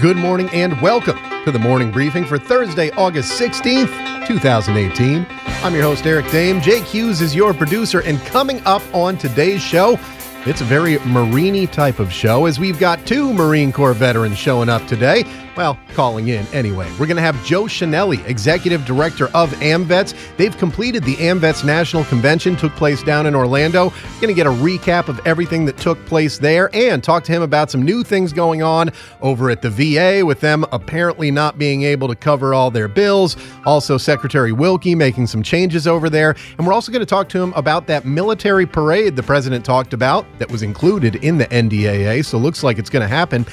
[0.00, 5.26] Good morning and welcome to the morning briefing for Thursday, August 16th, 2018.
[5.62, 6.62] I'm your host, Eric Dehm.
[6.62, 10.00] Jake Hughes is your producer, and coming up on today's show,
[10.46, 14.70] it's a very Marine type of show as we've got two Marine Corps veterans showing
[14.70, 15.22] up today.
[15.56, 16.88] Well, calling in anyway.
[16.92, 20.14] We're going to have Joe Chenelly, Executive Director of AMVETS.
[20.36, 23.90] They've completed the AMVETS National Convention, took place down in Orlando.
[24.20, 27.42] Going to get a recap of everything that took place there and talk to him
[27.42, 28.90] about some new things going on
[29.22, 33.36] over at the VA with them apparently not being able to cover all their bills.
[33.66, 36.36] Also, Secretary Wilkie making some changes over there.
[36.58, 39.92] And we're also going to talk to him about that military parade the president talked
[39.92, 42.24] about that was included in the NDAA.
[42.24, 43.44] So, looks like it's going to happen.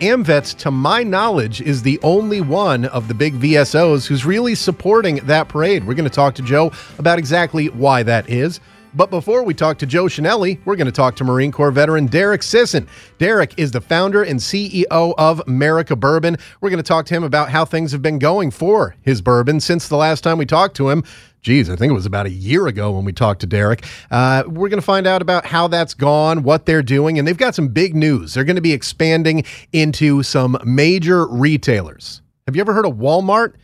[0.00, 5.16] AMVETS, to my knowledge, is the only one of the big VSOs who's really supporting
[5.26, 5.86] that parade.
[5.86, 8.60] We're going to talk to Joe about exactly why that is.
[8.96, 12.06] But before we talk to Joe Chenelly, we're going to talk to Marine Corps veteran
[12.06, 12.88] Derek Sisson.
[13.18, 14.86] Derek is the founder and CEO
[15.18, 16.38] of America Bourbon.
[16.62, 19.60] We're going to talk to him about how things have been going for his bourbon
[19.60, 21.04] since the last time we talked to him.
[21.42, 23.84] Geez, I think it was about a year ago when we talked to Derek.
[24.10, 27.36] Uh, we're going to find out about how that's gone, what they're doing, and they've
[27.36, 28.32] got some big news.
[28.32, 32.22] They're going to be expanding into some major retailers.
[32.46, 33.56] Have you ever heard of Walmart?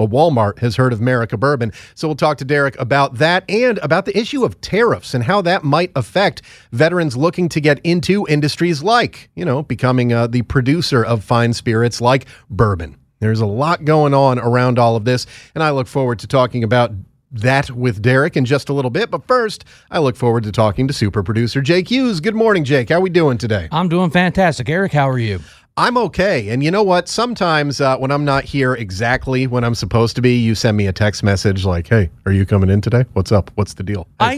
[0.00, 1.72] Well, Walmart has heard of America Bourbon.
[1.94, 5.42] So we'll talk to Derek about that and about the issue of tariffs and how
[5.42, 10.42] that might affect veterans looking to get into industries like, you know, becoming uh, the
[10.42, 12.96] producer of fine spirits like bourbon.
[13.18, 16.64] There's a lot going on around all of this, and I look forward to talking
[16.64, 16.92] about
[17.32, 19.10] that with Derek in just a little bit.
[19.10, 22.20] But first, I look forward to talking to super producer Jake Hughes.
[22.20, 22.88] Good morning, Jake.
[22.88, 23.68] How are we doing today?
[23.70, 24.68] I'm doing fantastic.
[24.70, 25.40] Eric, how are you?
[25.76, 26.50] I'm okay.
[26.50, 27.08] And you know what?
[27.08, 30.86] Sometimes uh, when I'm not here exactly when I'm supposed to be, you send me
[30.86, 33.04] a text message like, "Hey, are you coming in today?
[33.14, 33.50] What's up?
[33.54, 34.34] What's the deal?" I,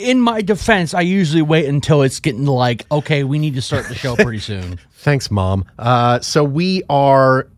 [0.00, 3.88] in my defense, I usually wait until it's getting like, okay, we need to start
[3.88, 4.78] the show pretty soon.
[4.92, 5.64] Thanks, mom.
[5.78, 7.48] Uh, so we are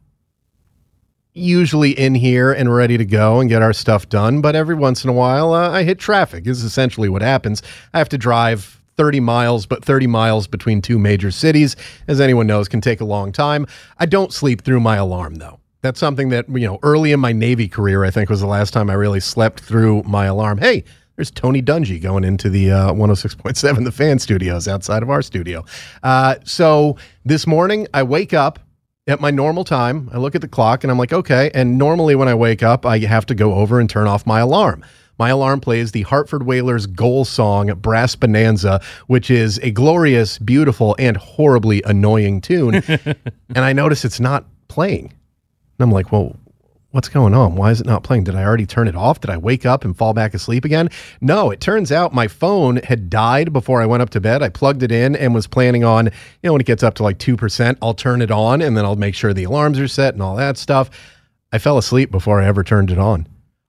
[1.32, 5.04] usually in here and ready to go and get our stuff done, but every once
[5.04, 6.47] in a while, uh, I hit traffic.
[6.47, 7.62] Is essentially what happens.
[7.94, 11.75] I have to drive 30 miles, but 30 miles between two major cities,
[12.06, 13.66] as anyone knows, can take a long time.
[13.97, 15.59] I don't sleep through my alarm, though.
[15.81, 18.75] That's something that, you know, early in my Navy career, I think was the last
[18.75, 20.59] time I really slept through my alarm.
[20.59, 20.84] Hey,
[21.16, 25.65] there's Tony Dungy going into the uh, 106.7 The Fan Studios outside of our studio.
[26.03, 28.59] Uh, so this morning, I wake up
[29.06, 30.11] at my normal time.
[30.12, 31.50] I look at the clock and I'm like, okay.
[31.55, 34.41] And normally when I wake up, I have to go over and turn off my
[34.41, 34.84] alarm.
[35.20, 40.97] My alarm plays the Hartford Whalers goal song, Brass Bonanza, which is a glorious, beautiful,
[40.98, 42.76] and horribly annoying tune.
[42.86, 45.12] and I notice it's not playing.
[45.12, 46.36] And I'm like, well,
[46.92, 47.54] what's going on?
[47.54, 48.25] Why is it not playing?
[48.25, 49.20] Did I already turn it off?
[49.20, 50.88] Did I wake up and fall back asleep again?
[51.20, 54.42] No, it turns out my phone had died before I went up to bed.
[54.42, 56.12] I plugged it in and was planning on, you
[56.44, 58.97] know, when it gets up to like 2%, I'll turn it on and then I'll
[58.97, 60.88] make sure the alarms are set and all that stuff.
[61.52, 63.26] I fell asleep before I ever turned it on.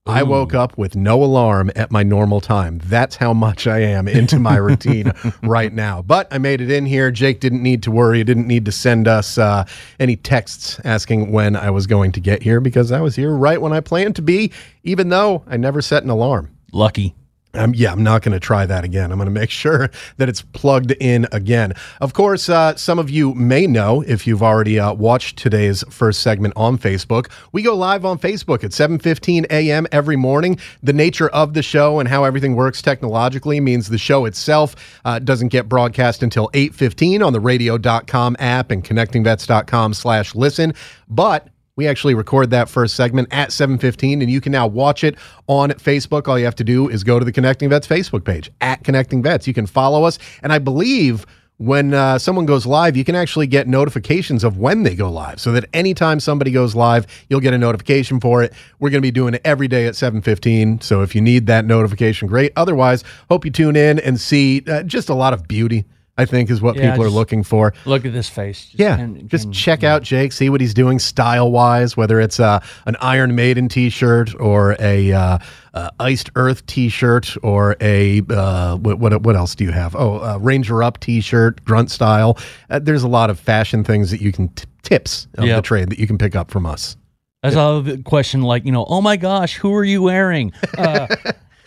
[0.08, 2.82] I woke up with no alarm at my normal time.
[2.86, 5.14] That's how much I am into my routine
[5.44, 6.02] right now.
[6.02, 7.12] But I made it in here.
[7.12, 8.18] Jake didn't need to worry.
[8.18, 9.64] He didn't need to send us uh,
[10.00, 13.62] any texts asking when I was going to get here because I was here right
[13.62, 14.52] when I planned to be,
[14.84, 16.50] even though I never set an alarm.
[16.72, 17.14] Lucky.
[17.54, 19.12] Um, yeah, I'm not going to try that again.
[19.12, 21.74] I'm going to make sure that it's plugged in again.
[22.00, 26.22] Of course, uh, some of you may know if you've already uh, watched today's first
[26.22, 27.30] segment on Facebook.
[27.52, 29.88] We go live on Facebook at 7:15 a.m.
[29.92, 30.60] every morning.
[30.82, 34.76] The nature of the show and how everything works technologically means the show itself
[35.06, 40.74] uh, doesn't get broadcast until 8:15 on the Radio.com app and ConnectingVets.com/listen,
[41.10, 45.16] but we actually record that first segment at 7:15 and you can now watch it
[45.48, 46.28] on Facebook.
[46.28, 49.22] All you have to do is go to the Connecting Vets Facebook page at Connecting
[49.22, 49.48] Vets.
[49.48, 51.26] You can follow us and I believe
[51.62, 55.40] when uh, someone goes live, you can actually get notifications of when they go live,
[55.40, 58.52] so that anytime somebody goes live, you'll get a notification for it.
[58.80, 60.82] We're going to be doing it every day at 7:15.
[60.82, 62.52] So if you need that notification, great.
[62.56, 65.86] Otherwise, hope you tune in and see uh, just a lot of beauty.
[66.18, 67.74] I think is what Yeah, people are looking for.
[67.86, 68.66] Look at this face.
[68.66, 72.20] Just Yeah, can- just can- check out Jake, see what he's doing style wise, whether
[72.20, 75.38] it's uh, an Iron Maiden t shirt or a uh,
[75.74, 79.96] uh, Iced Earth t shirt or a, uh, what, what, what else do you have?
[79.96, 82.38] Oh, uh, Ranger Up t shirt, grunt style.
[82.70, 85.90] Uh, there's a lot of fashion things that you can, t- tips of the trade
[85.90, 86.98] that you can pick up from us.
[87.42, 88.42] That's the question.
[88.44, 90.52] Like you know, oh my gosh, who are you wearing?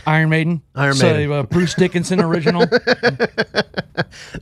[0.07, 0.63] Iron Maiden.
[0.75, 1.33] Iron so, Maiden.
[1.33, 2.67] Uh, Bruce Dickinson original.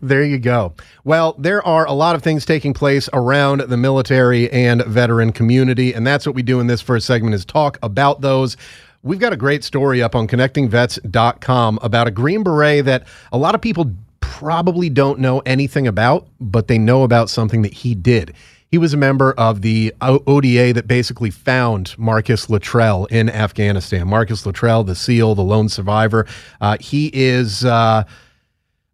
[0.01, 0.75] There you go.
[1.05, 5.95] Well, there are a lot of things taking place around the military and veteran community,
[5.95, 8.57] and that's what we do in this first segment is talk about those.
[9.03, 13.55] We've got a great story up on connectingvets.com about a Green Beret that a lot
[13.55, 18.35] of people probably don't know anything about, but they know about something that he did.
[18.73, 24.09] He was a member of the ODA that basically found Marcus Luttrell in Afghanistan.
[24.09, 26.27] Marcus Luttrell, the SEAL, the lone survivor.
[26.59, 27.67] Uh, he is.
[27.67, 28.05] Uh,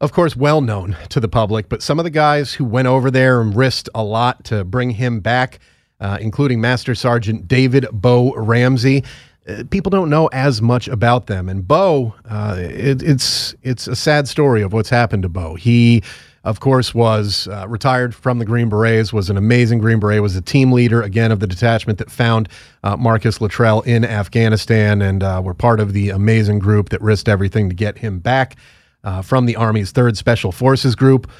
[0.00, 3.08] of course, well known to the public, but some of the guys who went over
[3.08, 5.60] there and risked a lot to bring him back,
[6.00, 9.04] uh, including Master Sergeant David Bo Ramsey,
[9.48, 11.48] uh, people don't know as much about them.
[11.48, 15.54] And Bo, uh, it, it's it's a sad story of what's happened to Bo.
[15.54, 16.02] He,
[16.48, 20.34] of course, was uh, retired from the Green Berets, was an amazing Green Beret, was
[20.34, 22.48] a team leader again of the detachment that found
[22.82, 27.28] uh, Marcus Luttrell in Afghanistan, and uh, were part of the amazing group that risked
[27.28, 28.56] everything to get him back
[29.04, 31.30] uh, from the Army's 3rd Special Forces Group.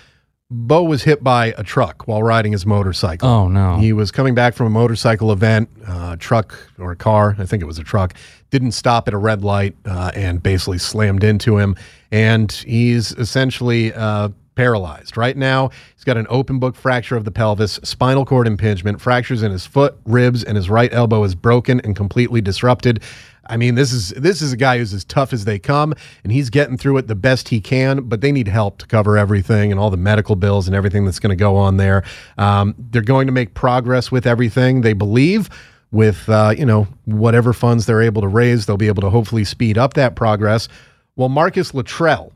[0.50, 3.28] Bo was hit by a truck while riding his motorcycle.
[3.28, 3.76] Oh, no.
[3.76, 5.70] He was coming back from a motorcycle event.
[5.86, 8.14] Uh, truck or a car, I think it was a truck,
[8.50, 11.76] didn't stop at a red light uh, and basically slammed into him.
[12.10, 15.16] And he's essentially uh, paralyzed.
[15.16, 19.44] Right now, he's got an open book fracture of the pelvis, spinal cord impingement, fractures
[19.44, 23.00] in his foot, ribs, and his right elbow is broken and completely disrupted.
[23.46, 25.94] I mean, this is this is a guy who's as tough as they come,
[26.24, 28.00] and he's getting through it the best he can.
[28.08, 31.20] But they need help to cover everything and all the medical bills and everything that's
[31.20, 32.02] going to go on there.
[32.36, 34.80] Um, they're going to make progress with everything.
[34.80, 35.48] They believe
[35.92, 39.44] with uh, you know whatever funds they're able to raise, they'll be able to hopefully
[39.44, 40.68] speed up that progress.
[41.14, 42.32] Well, Marcus Luttrell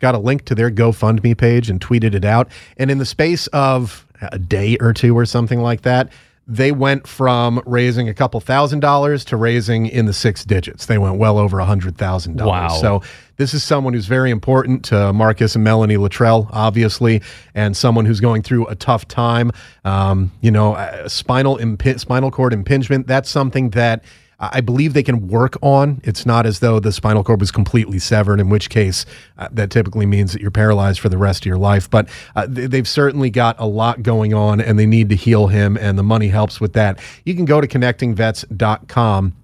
[0.00, 2.48] got a link to their GoFundMe page and tweeted it out.
[2.76, 6.10] And in the space of a day or two or something like that,
[6.48, 10.86] they went from raising a couple thousand dollars to raising in the six digits.
[10.86, 12.72] They went well over a hundred thousand dollars.
[12.72, 12.80] Wow.
[12.80, 13.02] So
[13.36, 17.20] this is someone who's very important to Marcus and Melanie Luttrell, obviously,
[17.54, 19.50] and someone who's going through a tough time.
[19.84, 23.08] Um, you know, uh, spinal impi- spinal cord impingement.
[23.08, 24.04] That's something that
[24.38, 26.00] I believe they can work on.
[26.04, 29.06] It's not as though the spinal cord was completely severed, in which case
[29.38, 31.88] uh, that typically means that you're paralyzed for the rest of your life.
[31.88, 35.46] But uh, they, they've certainly got a lot going on and they need to heal
[35.46, 36.98] him, and the money helps with that.
[37.24, 39.34] You can go to connectingvets.com.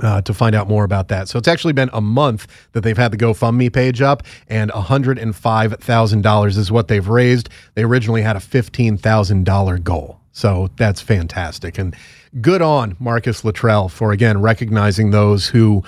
[0.00, 1.28] Uh, to find out more about that.
[1.28, 6.46] So it's actually been a month that they've had the GoFundMe page up, and $105,000
[6.56, 7.50] is what they've raised.
[7.74, 10.21] They originally had a $15,000 goal.
[10.32, 11.78] So that's fantastic.
[11.78, 11.94] And
[12.40, 15.82] good on Marcus Luttrell for, again, recognizing those who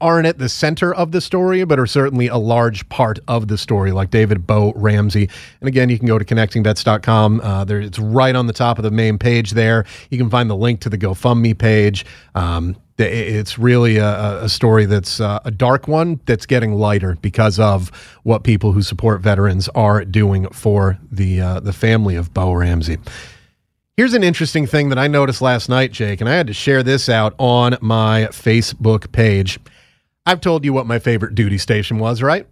[0.00, 3.58] aren't at the center of the story, but are certainly a large part of the
[3.58, 5.28] story, like David Bo Ramsey.
[5.60, 7.40] And again, you can go to connectingvets.com.
[7.40, 9.84] Uh, there, it's right on the top of the main page there.
[10.10, 12.06] You can find the link to the GoFundMe page.
[12.34, 17.58] Um, it's really a, a story that's uh, a dark one that's getting lighter because
[17.58, 17.90] of
[18.22, 22.98] what people who support veterans are doing for the uh, the family of Bo Ramsey.
[23.96, 26.82] Here's an interesting thing that I noticed last night, Jake, and I had to share
[26.82, 29.60] this out on my Facebook page.
[30.24, 32.46] I've told you what my favorite duty station was, right?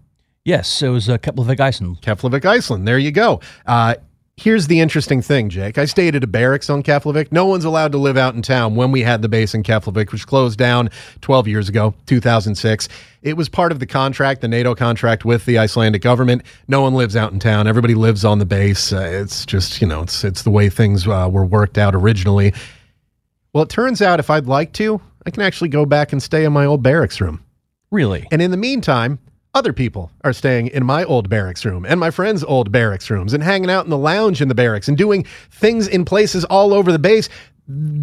[0.45, 2.03] yes, it was couple of Iceland.
[2.03, 2.87] Keflavik, Iceland.
[2.87, 3.41] There you go.
[3.67, 3.95] Uh,
[4.41, 5.77] here's the interesting thing, Jake.
[5.77, 7.31] I stayed at a barracks on Keflavik.
[7.31, 10.13] No one's allowed to live out in town when we had the base in Keflavik,
[10.13, 10.89] which closed down
[11.21, 12.89] 12 years ago, 2006.
[13.23, 16.43] It was part of the contract, the NATO contract with the Icelandic government.
[16.69, 17.67] No one lives out in town.
[17.67, 18.93] Everybody lives on the base.
[18.93, 22.55] Uh, it's just, you know, it's it's the way things uh, were worked out originally.
[23.53, 26.45] Well, it turns out if I'd like to, I can actually go back and stay
[26.45, 27.45] in my old barracks room.
[27.91, 28.27] Really?
[28.31, 29.19] And in the meantime,
[29.55, 33.35] other people are staying in my old barracks room and my friends' old barracks rooms
[33.35, 36.73] and hanging out in the lounge in the barracks and doing things in places all
[36.73, 37.29] over the base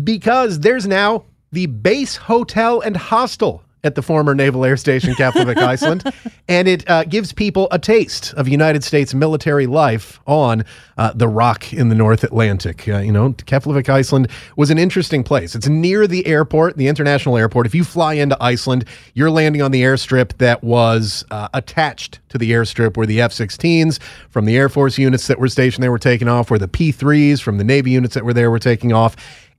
[0.03, 5.57] because there's now the base hotel and hostel at the former Naval Air Station, Keflavik,
[5.73, 6.03] Iceland.
[6.47, 10.63] And it uh, gives people a taste of United States military life on
[10.97, 12.87] uh, the rock in the North Atlantic.
[12.87, 15.55] Uh, you know, Keflavik, Iceland was an interesting place.
[15.55, 17.65] It's near the airport, the international airport.
[17.65, 22.37] If you fly into Iceland, you're landing on the airstrip that was uh, attached to
[22.37, 25.91] the airstrip where the F 16s from the Air Force units that were stationed there
[25.91, 28.59] were taking off, where the P 3s from the Navy units that were there were
[28.59, 29.15] taking off.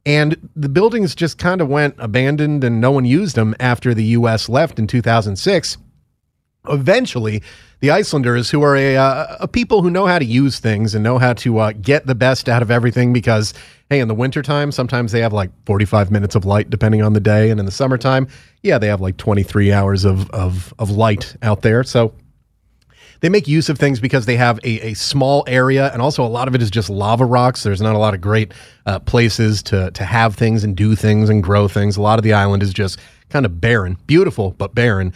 [0.06, 4.04] And the buildings just kind of went abandoned and no one used them after the
[4.04, 4.48] U.S.
[4.48, 5.76] left in 2006.
[6.68, 7.42] eventually
[7.80, 11.04] the Icelanders, who are a, uh, a people who know how to use things and
[11.04, 13.54] know how to uh, get the best out of everything, because
[13.88, 17.20] hey, in the wintertime, sometimes they have like 45 minutes of light depending on the
[17.20, 18.26] day, and in the summertime,
[18.62, 21.84] yeah, they have like 23 hours of of, of light out there.
[21.84, 22.14] So
[23.20, 26.28] they make use of things because they have a, a small area and also a
[26.28, 27.62] lot of it is just lava rocks.
[27.62, 28.52] There's not a lot of great
[28.86, 31.96] uh, places to to have things and do things and grow things.
[31.96, 32.98] A lot of the island is just
[33.28, 35.12] kind of barren beautiful but barren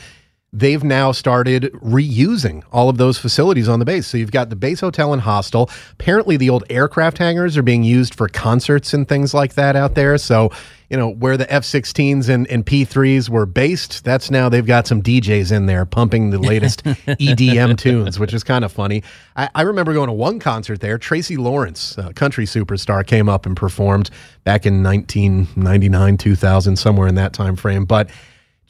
[0.52, 4.06] they've now started reusing all of those facilities on the base.
[4.06, 5.70] So you've got the base hotel and hostel.
[5.92, 9.94] Apparently, the old aircraft hangars are being used for concerts and things like that out
[9.94, 10.18] there.
[10.18, 10.50] So,
[10.90, 14.86] you know, where the F 16s and, and P3s were based, that's now they've got
[14.86, 19.02] some DJs in there pumping the latest EDM tunes, which is kind of funny.
[19.34, 20.98] I, I, remember going to one concert there.
[20.98, 24.10] Tracy Lawrence, country superstar, came up and performed
[24.44, 27.86] back in 1999, 2000, somewhere in that time frame.
[27.86, 28.10] But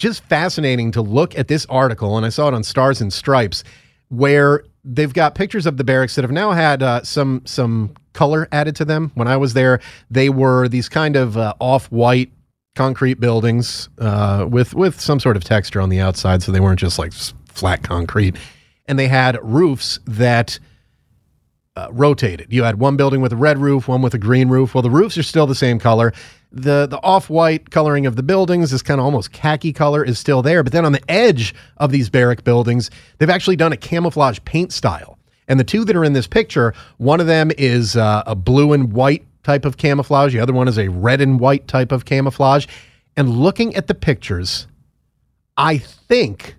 [0.03, 3.63] just fascinating to look at this article, and I saw it on Stars and Stripes,
[4.09, 8.49] where they've got pictures of the barracks that have now had uh, some some color
[8.51, 9.13] added to them.
[9.15, 9.81] When I was there,
[10.11, 12.33] they were these kind of uh, off-white
[12.75, 16.81] concrete buildings uh, with with some sort of texture on the outside, so they weren't
[16.81, 17.13] just like
[17.47, 18.37] flat concrete.
[18.87, 20.59] And they had roofs that
[21.77, 22.53] uh, rotated.
[22.53, 24.75] You had one building with a red roof, one with a green roof.
[24.75, 26.13] Well, the roofs are still the same color
[26.53, 30.43] the the off-white coloring of the buildings, is kind of almost khaki color is still
[30.43, 30.63] there.
[30.63, 34.73] But then on the edge of these barrack buildings, they've actually done a camouflage paint
[34.73, 35.19] style.
[35.49, 38.73] And the two that are in this picture, one of them is uh, a blue
[38.73, 40.33] and white type of camouflage.
[40.33, 42.67] The other one is a red and white type of camouflage.
[43.17, 44.67] And looking at the pictures,
[45.57, 46.55] I think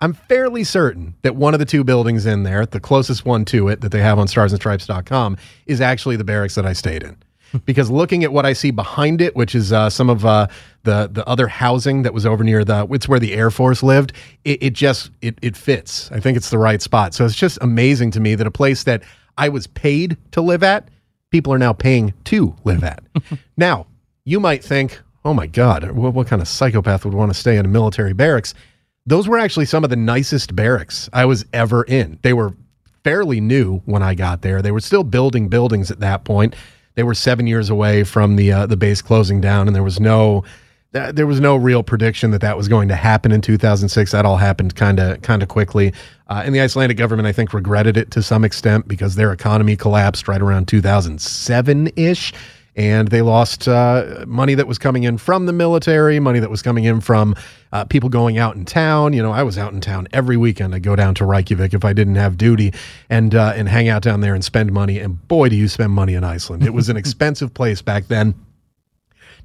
[0.00, 3.68] I'm fairly certain that one of the two buildings in there, the closest one to
[3.68, 5.36] it that they have on starsandstripes.com,
[5.66, 7.16] is actually the barracks that I stayed in
[7.64, 10.48] because looking at what I see behind it, which is uh, some of uh,
[10.84, 14.12] the the other housing that was over near the it's where the Air Force lived,
[14.44, 16.10] it, it just it it fits.
[16.12, 17.14] I think it's the right spot.
[17.14, 19.02] So it's just amazing to me that a place that
[19.36, 20.88] I was paid to live at,
[21.30, 23.02] people are now paying to live at.
[23.56, 23.86] now
[24.24, 27.56] you might think, oh my God, what, what kind of psychopath would want to stay
[27.56, 28.54] in a military barracks?
[29.08, 32.18] Those were actually some of the nicest barracks I was ever in.
[32.22, 32.54] They were
[33.04, 34.60] fairly new when I got there.
[34.60, 36.54] They were still building buildings at that point
[36.98, 40.00] they were seven years away from the uh, the base closing down, and there was
[40.00, 40.42] no
[40.90, 44.10] there was no real prediction that that was going to happen in 2006.
[44.10, 45.92] That all happened kind of kind of quickly,
[46.26, 49.76] uh, and the Icelandic government, I think, regretted it to some extent because their economy
[49.76, 52.32] collapsed right around 2007 ish
[52.78, 56.62] and they lost uh, money that was coming in from the military, money that was
[56.62, 57.34] coming in from
[57.72, 59.12] uh, people going out in town.
[59.12, 60.76] You know, I was out in town every weekend.
[60.76, 62.72] I'd go down to Reykjavik if I didn't have duty,
[63.10, 65.00] and uh, and hang out down there and spend money.
[65.00, 66.64] And boy, do you spend money in Iceland!
[66.64, 68.34] It was an expensive place back then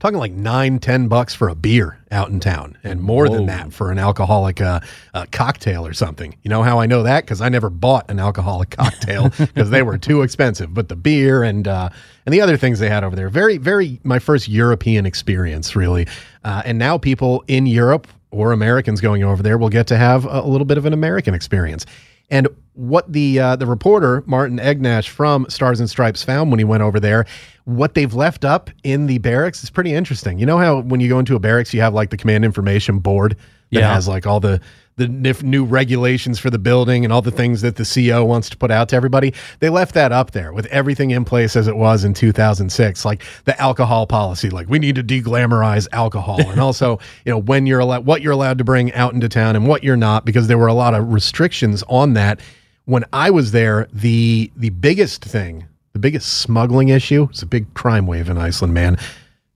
[0.04, 3.36] talking like nine, ten bucks for a beer out in town, and more Whoa.
[3.36, 4.82] than that for an alcoholic uh,
[5.14, 6.36] uh, cocktail or something.
[6.44, 7.24] You know how I know that?
[7.24, 10.74] Because I never bought an alcoholic cocktail because they were too expensive.
[10.74, 11.88] But the beer and uh,
[12.26, 16.06] and the other things they had over there, very, very my first European experience, really.
[16.44, 20.26] Uh, and now people in Europe or Americans going over there will get to have
[20.26, 21.86] a, a little bit of an American experience.
[22.30, 26.64] And what the uh, the reporter Martin Egnash from Stars and Stripes found when he
[26.64, 27.26] went over there,
[27.66, 30.40] what they've left up in the barracks is pretty interesting.
[30.40, 33.00] You know how when you go into a barracks, you have like the command information
[33.00, 33.38] board
[33.72, 33.94] that yeah.
[33.94, 34.60] has like all the
[34.96, 38.58] the new regulations for the building and all the things that the CO wants to
[38.58, 39.34] put out to everybody.
[39.60, 43.24] They left that up there with everything in place as it was in 2006, like
[43.46, 47.80] the alcohol policy, like we need to deglamorize alcohol, and also you know when you're
[47.80, 50.58] allowed, what you're allowed to bring out into town and what you're not, because there
[50.58, 52.40] were a lot of restrictions on that.
[52.86, 57.74] When I was there, the the biggest thing, the biggest smuggling issue, it's a big
[57.74, 58.98] crime wave in Iceland, man.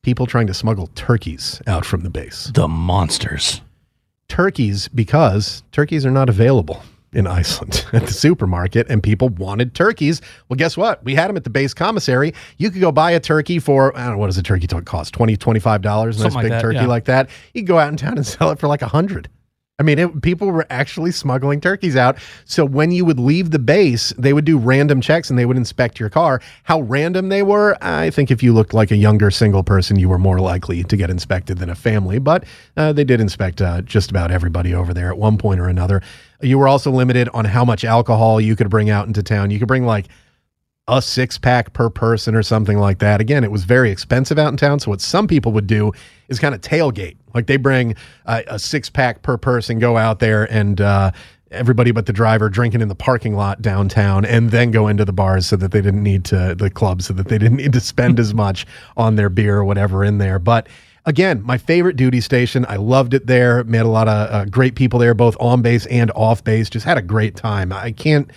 [0.01, 2.49] People trying to smuggle turkeys out from the base.
[2.53, 3.61] The monsters
[4.27, 6.81] turkeys because turkeys are not available
[7.13, 10.21] in Iceland at the supermarket and people wanted turkeys.
[10.49, 11.03] Well, guess what?
[11.03, 12.33] We had them at the base commissary.
[12.57, 15.13] You could go buy a turkey for, I don't know, what does a turkey cost?
[15.13, 16.19] 20 $25?
[16.19, 16.87] A nice big that, turkey yeah.
[16.87, 17.29] like that.
[17.53, 19.29] You could go out in town and sell it for like a 100
[19.79, 22.17] I mean, it, people were actually smuggling turkeys out.
[22.45, 25.55] So when you would leave the base, they would do random checks and they would
[25.55, 26.41] inspect your car.
[26.63, 30.09] How random they were, I think if you looked like a younger single person, you
[30.09, 32.17] were more likely to get inspected than a family.
[32.17, 35.67] But uh, they did inspect uh, just about everybody over there at one point or
[35.67, 36.01] another.
[36.41, 39.51] You were also limited on how much alcohol you could bring out into town.
[39.51, 40.07] You could bring like
[40.87, 43.19] a six pack per person or something like that.
[43.19, 44.79] Again, it was very expensive out in town.
[44.79, 45.91] So what some people would do
[46.29, 47.17] is kind of tailgate.
[47.33, 51.11] Like they bring uh, a six pack per person, go out there and uh,
[51.51, 55.13] everybody but the driver drinking in the parking lot downtown and then go into the
[55.13, 57.79] bars so that they didn't need to the clubs so that they didn't need to
[57.79, 58.65] spend as much
[58.95, 60.39] on their beer or whatever in there.
[60.39, 60.67] But
[61.05, 62.65] again, my favorite duty station.
[62.69, 63.63] I loved it there.
[63.63, 66.69] Met a lot of uh, great people there, both on base and off base.
[66.69, 67.73] Just had a great time.
[67.73, 68.29] I can't,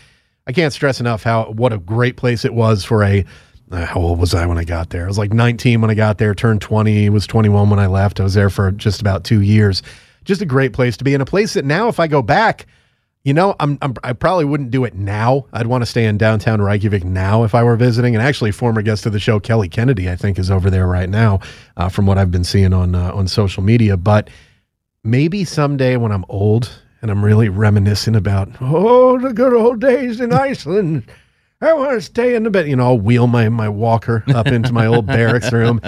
[0.47, 3.25] I can't stress enough how what a great place it was for a.
[3.71, 5.05] Uh, how old was I when I got there?
[5.05, 6.35] I was like 19 when I got there.
[6.35, 7.09] Turned 20.
[7.11, 8.19] Was 21 when I left.
[8.19, 9.83] I was there for just about two years.
[10.25, 12.67] Just a great place to be, and a place that now, if I go back,
[13.23, 15.47] you know, I'm, I'm I probably wouldn't do it now.
[15.53, 18.17] I'd want to stay in downtown Reykjavik now if I were visiting.
[18.17, 21.09] And actually, former guest of the show Kelly Kennedy, I think, is over there right
[21.09, 21.41] now,
[21.77, 23.97] uh, from what I've been seeing on uh, on social media.
[23.97, 24.31] But
[25.05, 26.71] maybe someday when I'm old
[27.03, 31.05] and I'm really reminiscing about oh the good old days in Iceland.
[31.63, 32.69] I want to stay in the bed.
[32.69, 35.81] You know, I'll wheel my my walker up into my old barracks room,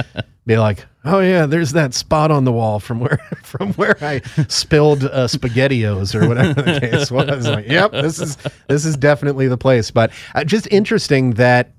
[0.47, 4.21] be like, oh yeah, there's that spot on the wall from where from where I
[4.49, 7.49] spilled uh, spaghettios or whatever the case was.
[7.49, 8.37] Like, yep, this is
[8.69, 9.91] this is definitely the place.
[9.91, 11.73] But uh, just interesting that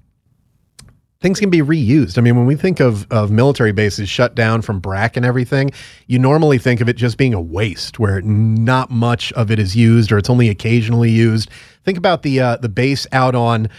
[1.23, 2.17] things can be reused.
[2.17, 5.71] I mean, when we think of, of military bases shut down from BRAC and everything,
[6.05, 9.73] you normally think of it just being a waste where not much of it is
[9.73, 11.49] used or it's only occasionally used.
[11.85, 13.69] Think about the uh, the base out on,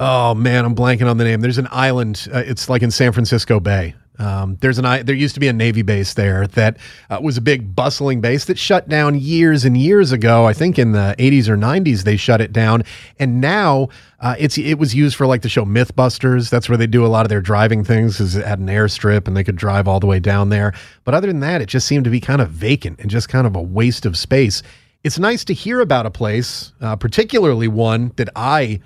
[0.00, 1.42] oh man, I'm blanking on the name.
[1.42, 2.26] There's an island.
[2.32, 3.94] Uh, it's like in San Francisco Bay.
[4.18, 6.76] Um, there's an there used to be a Navy base there that
[7.08, 10.44] uh, was a big bustling base that shut down years and years ago.
[10.44, 12.82] I think in the 80s or 90s they shut it down,
[13.18, 13.88] and now
[14.20, 16.50] uh, it's it was used for like the show MythBusters.
[16.50, 18.18] That's where they do a lot of their driving things.
[18.20, 20.74] Is at an airstrip, and they could drive all the way down there.
[21.04, 23.46] But other than that, it just seemed to be kind of vacant and just kind
[23.46, 24.62] of a waste of space.
[25.04, 28.80] It's nice to hear about a place, uh, particularly one that I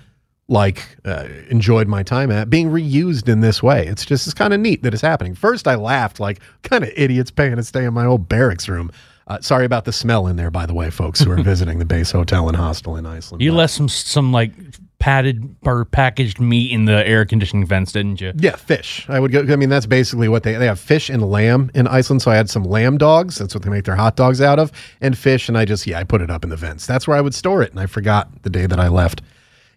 [0.53, 3.87] like uh, enjoyed my time at being reused in this way.
[3.87, 5.35] It's just it's kind of neat that it's happening.
[5.35, 8.93] First, I laughed like kind of idiots paying to stay in my old barracks room.
[9.29, 11.85] Uh, sorry about the smell in there, by the way, folks who are visiting the
[11.85, 13.41] base hotel and hostel in Iceland.
[13.41, 14.53] You But- left some some like
[14.99, 18.33] padded or packaged meat in the air conditioning vents, didn't you?
[18.37, 19.07] Yeah, fish.
[19.09, 19.41] I would go.
[19.41, 22.21] I mean, that's basically what they they have fish and lamb in Iceland.
[22.23, 23.39] So I had some lamb dogs.
[23.39, 25.49] That's what they make their hot dogs out of, and fish.
[25.49, 26.87] And I just yeah, I put it up in the vents.
[26.87, 27.71] That's where I would store it.
[27.71, 29.23] And I forgot the day that I left.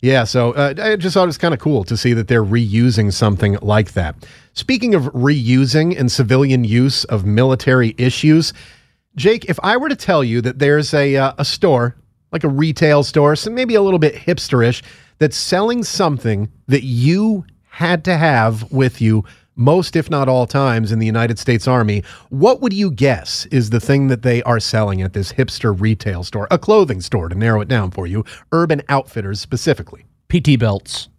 [0.01, 2.43] Yeah, so uh, I just thought it was kind of cool to see that they're
[2.43, 4.15] reusing something like that.
[4.53, 8.53] Speaking of reusing and civilian use of military issues,
[9.15, 11.95] Jake, if I were to tell you that there's a uh, a store,
[12.31, 14.83] like a retail store, so maybe a little bit hipsterish,
[15.19, 19.23] that's selling something that you had to have with you
[19.55, 23.69] most, if not all times in the United States Army, what would you guess is
[23.69, 27.35] the thing that they are selling at this hipster retail store, a clothing store to
[27.35, 30.05] narrow it down for you, Urban Outfitters specifically?
[30.29, 31.09] PT belts.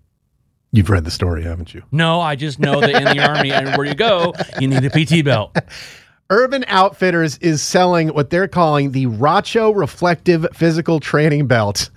[0.72, 1.82] You've read the story, haven't you?
[1.90, 4.90] No, I just know that in the army and where you go, you need a
[4.90, 5.56] PT belt.
[6.30, 11.88] Urban Outfitters is selling what they're calling the Rothco Reflective Physical Training Belt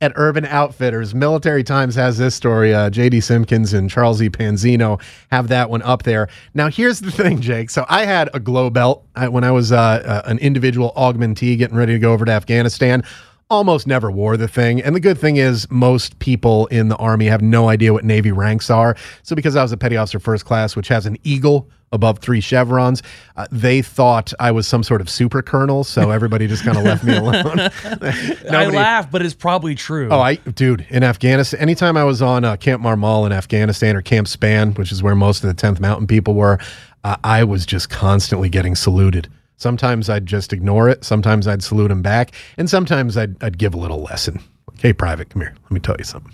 [0.00, 1.14] at Urban Outfitters.
[1.14, 2.72] Military Times has this story.
[2.72, 3.18] Uh, J.D.
[3.18, 4.30] Simkins and Charles E.
[4.30, 6.28] Panzino have that one up there.
[6.54, 7.70] Now, here's the thing, Jake.
[7.70, 11.58] So I had a glow belt I, when I was uh, uh, an individual augmentee
[11.58, 13.02] getting ready to go over to Afghanistan.
[13.50, 14.82] Almost never wore the thing.
[14.82, 18.30] And the good thing is, most people in the Army have no idea what Navy
[18.30, 18.94] ranks are.
[19.22, 22.42] So, because I was a petty officer first class, which has an eagle above three
[22.42, 23.02] chevrons,
[23.38, 25.82] uh, they thought I was some sort of super colonel.
[25.82, 27.58] So, everybody just kind of left me alone.
[27.84, 30.08] I Nobody- laugh, but it's probably true.
[30.10, 34.02] Oh, I dude, in Afghanistan, anytime I was on uh, Camp Marmal in Afghanistan or
[34.02, 36.58] Camp Spann, which is where most of the 10th Mountain people were,
[37.02, 39.30] uh, I was just constantly getting saluted.
[39.58, 41.04] Sometimes I'd just ignore it.
[41.04, 44.40] Sometimes I'd salute him back, and sometimes I'd I'd give a little lesson.
[44.68, 45.54] Like, hey, private, come here.
[45.64, 46.32] Let me tell you something.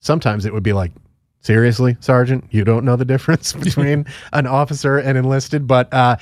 [0.00, 0.92] Sometimes it would be like,
[1.40, 5.66] seriously, Sergeant, you don't know the difference between an officer and enlisted.
[5.66, 6.16] But uh,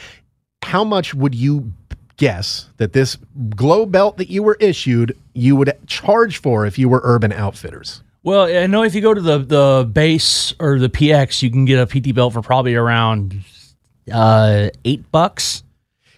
[0.63, 1.73] how much would you
[2.17, 3.19] guess that this
[3.55, 8.03] glow belt that you were issued you would charge for if you were Urban Outfitters?
[8.23, 11.65] Well, I know if you go to the the base or the PX, you can
[11.65, 13.45] get a PT belt for probably around
[14.13, 15.63] uh, eight bucks.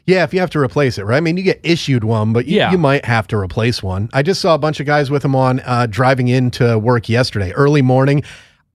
[0.08, 1.18] Yeah, if you have to replace it, right?
[1.18, 2.70] I mean, you get issued one, but you, Yeah.
[2.70, 4.08] you might have to replace one.
[4.14, 7.52] I just saw a bunch of guys with them on uh, driving into work yesterday,
[7.52, 8.22] early morning.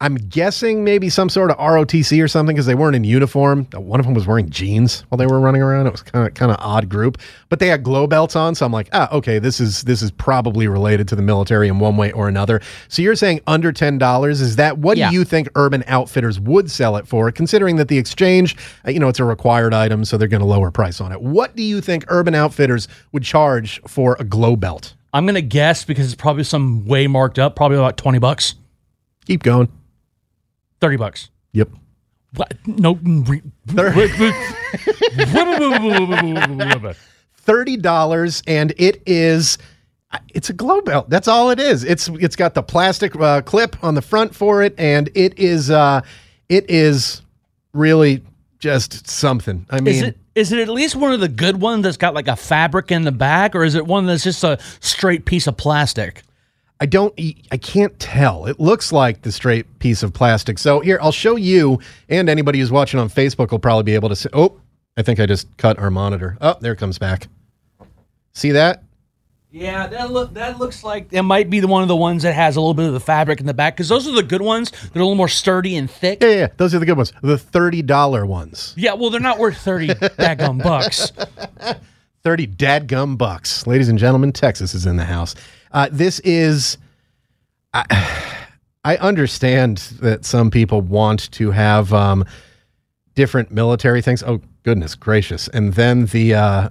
[0.03, 3.65] I'm guessing maybe some sort of ROTC or something because they weren't in uniform.
[3.73, 5.87] One of them was wearing jeans while they were running around.
[5.87, 8.65] It was kind of kind of odd group, but they had glow belts on, so
[8.65, 11.95] I'm like, ah, okay, this is this is probably related to the military in one
[11.95, 12.59] way or another.
[12.89, 14.41] So you're saying under ten dollars?
[14.41, 15.07] Is that what Yeah.
[15.09, 17.31] do you think Urban Outfitters would sell it for?
[17.31, 20.45] Considering that the exchange, uh, you know, it's a required item, so they're going to
[20.45, 21.21] lower price on it.
[21.21, 24.95] What do you think Urban Outfitters would charge for a glow belt?
[25.13, 28.55] I'm gonna guess because it's probably some way marked up, probably about twenty bucks,
[29.25, 29.69] Keep going.
[30.84, 31.30] Thirty bucks.
[31.54, 31.69] Yep.
[32.36, 32.54] What?
[32.67, 32.96] No.
[37.36, 39.58] thirty dollars, and it is
[40.34, 41.10] it's a glow belt.
[41.10, 41.86] That's all it is.
[41.86, 45.72] It's it's got the plastic uh, clip on the front for it, and it is
[45.72, 46.02] uh,
[46.50, 47.22] it is
[47.74, 48.22] really
[48.60, 49.65] just something.
[49.69, 52.13] I mean, Is it is it at least one of the good ones that's got
[52.13, 55.48] like a fabric in the back, or is it one that's just a straight piece
[55.48, 56.24] of plastic?
[56.79, 57.13] I don't,
[57.51, 58.45] I can't tell.
[58.45, 60.57] It looks like the straight piece of plastic.
[60.59, 64.09] So here, I'll show you, and anybody who's watching on Facebook will probably be able
[64.09, 64.29] to see.
[64.33, 64.59] Oh,
[64.97, 66.38] I think I just cut our monitor.
[66.41, 67.27] Oh, there it comes back.
[68.33, 68.83] See that?
[69.49, 72.33] Yeah, that look that looks like it might be the one of the ones that
[72.33, 74.41] has a little bit of the fabric in the back because those are the good
[74.41, 74.71] ones.
[74.71, 76.23] They're a little more sturdy and thick.
[76.23, 76.47] Yeah, yeah, yeah.
[76.57, 77.13] Those are the good ones.
[77.21, 78.73] The $30 ones.
[78.75, 81.12] Yeah, well, they're not worth thirty dadgum bucks.
[82.23, 83.67] 30 dadgum bucks.
[83.67, 85.36] Ladies and gentlemen, Texas is in the house.
[85.73, 86.77] Uh, this is.
[87.73, 88.29] I,
[88.86, 92.25] I understand that some people want to have um,
[93.15, 94.21] different military things.
[94.23, 95.47] Oh, goodness gracious.
[95.49, 96.33] And then the.
[96.33, 96.69] Uh,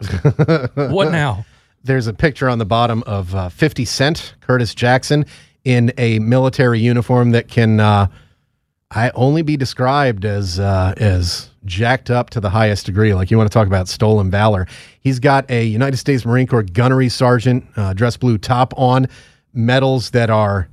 [0.74, 1.46] What now?
[1.84, 5.24] there's a picture on the bottom of uh, 50 Cent, Curtis Jackson,
[5.64, 8.08] in a military uniform that can uh,
[8.90, 13.14] I only be described as uh, as jacked up to the highest degree.
[13.14, 14.66] Like you want to talk about stolen valor.
[15.00, 19.08] He's got a United States Marine Corps gunnery sergeant uh, dress blue top on,
[19.52, 20.68] medals that are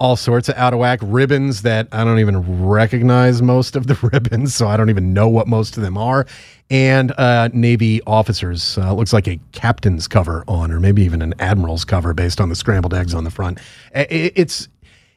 [0.00, 3.94] all sorts of out of whack ribbons that I don't even recognize most of the
[4.12, 6.24] ribbons, so I don't even know what most of them are.
[6.70, 11.34] And uh, Navy officers uh, looks like a captain's cover on, or maybe even an
[11.40, 13.58] admiral's cover based on the scrambled eggs on the front.
[13.92, 14.68] It's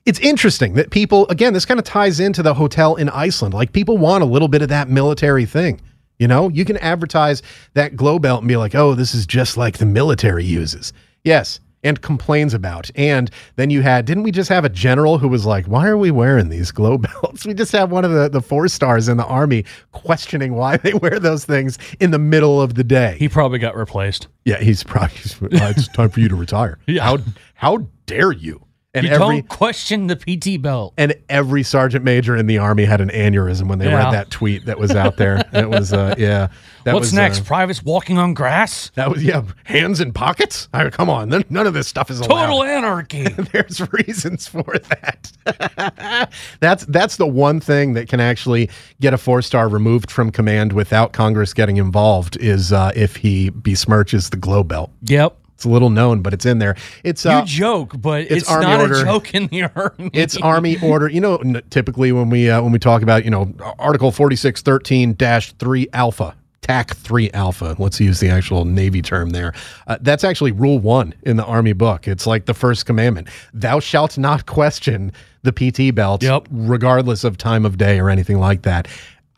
[0.05, 3.53] it's interesting that people again this kind of ties into the hotel in Iceland.
[3.53, 5.79] Like people want a little bit of that military thing.
[6.19, 7.41] You know, you can advertise
[7.73, 11.59] that glow belt and be like, "Oh, this is just like the military uses." Yes,
[11.83, 12.91] and complains about.
[12.95, 15.97] And then you had didn't we just have a general who was like, "Why are
[15.97, 19.17] we wearing these glow belts?" We just have one of the the four stars in
[19.17, 23.15] the army questioning why they wear those things in the middle of the day.
[23.17, 24.27] He probably got replaced.
[24.45, 25.17] yeah, he's probably
[25.59, 26.77] "Uh, it's time for you to retire.
[26.87, 27.03] Yeah.
[27.03, 27.17] How
[27.55, 28.63] how dare you?
[28.93, 30.93] And You every don't question the PT belt.
[30.97, 33.95] and every sergeant major in the army had an aneurysm when they Yeah.
[34.03, 35.41] read that tweet that was out there.
[35.53, 36.47] it was, uh, yeah.
[36.83, 37.39] That What's was, next?
[37.39, 38.91] uh, Privates walking on grass?
[38.95, 39.43] that was, yeah.
[39.63, 40.67] Hands in pockets.
[40.73, 42.47] I, come on, none none of this stuff is allowed.
[42.47, 43.23] Total anarchy.
[43.53, 46.29] There's reasons for that.
[46.59, 50.73] that's that's the one thing that can actually get a four star removed from command
[50.73, 54.91] without Congress getting involved is uh, if he besmirches the glow belt.
[55.03, 55.37] yep.
[55.61, 56.75] It's a little known, but it's in there.
[57.03, 59.01] It's uh, you joke, but it's, Army not order.
[59.01, 60.09] a joke in the army.
[60.11, 61.37] it's army order you know
[61.69, 65.51] typically when we uh, when we talk about you know article forty six thirteen dash
[65.53, 69.51] three alpha tac 3 alpha let's use the actual navy term there
[69.87, 73.79] uh, that's actually rule 1 in the army book it's like the first commandment thou
[73.79, 76.47] shalt not question the pt belt Yep.
[76.51, 78.87] regardless of time of day or anything like that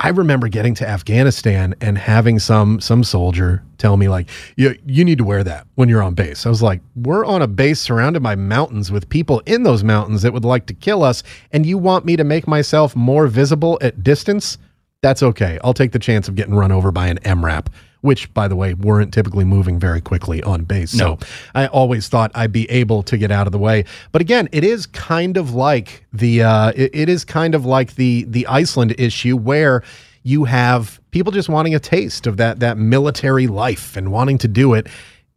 [0.03, 5.05] I remember getting to Afghanistan and having some some soldier tell me like, "You you
[5.05, 7.79] need to wear that when you're on base." I was like, "We're on a base
[7.79, 11.65] surrounded by mountains with people in those mountains that would like to kill us, and
[11.65, 14.57] you want me to make myself more visible at distance?
[15.01, 15.57] That's okay.
[15.63, 17.67] I'll take the chance of getting run over by an MRAP."
[18.03, 20.91] Which, by the way, weren't typically moving very quickly on base.
[20.91, 21.17] So
[21.55, 23.85] I always thought I'd be able to get out of the way.
[24.11, 27.95] But again, it is kind of like the uh, it, it is kind of like
[27.95, 29.83] the the Iceland issue where
[30.23, 34.47] you have people just wanting a taste of that that military life and wanting to
[34.47, 34.87] do it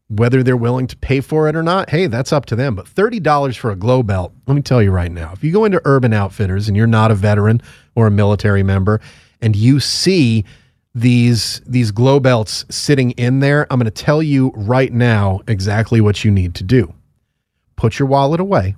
[0.09, 2.87] whether they're willing to pay for it or not hey that's up to them but
[2.87, 5.81] $30 for a glow belt let me tell you right now if you go into
[5.85, 7.61] urban outfitters and you're not a veteran
[7.97, 9.01] or a military member
[9.43, 10.45] and you see
[10.97, 16.01] these these glow belts sitting in there i'm going to tell you right now exactly
[16.01, 16.93] what you need to do.
[17.77, 18.75] Put your wallet away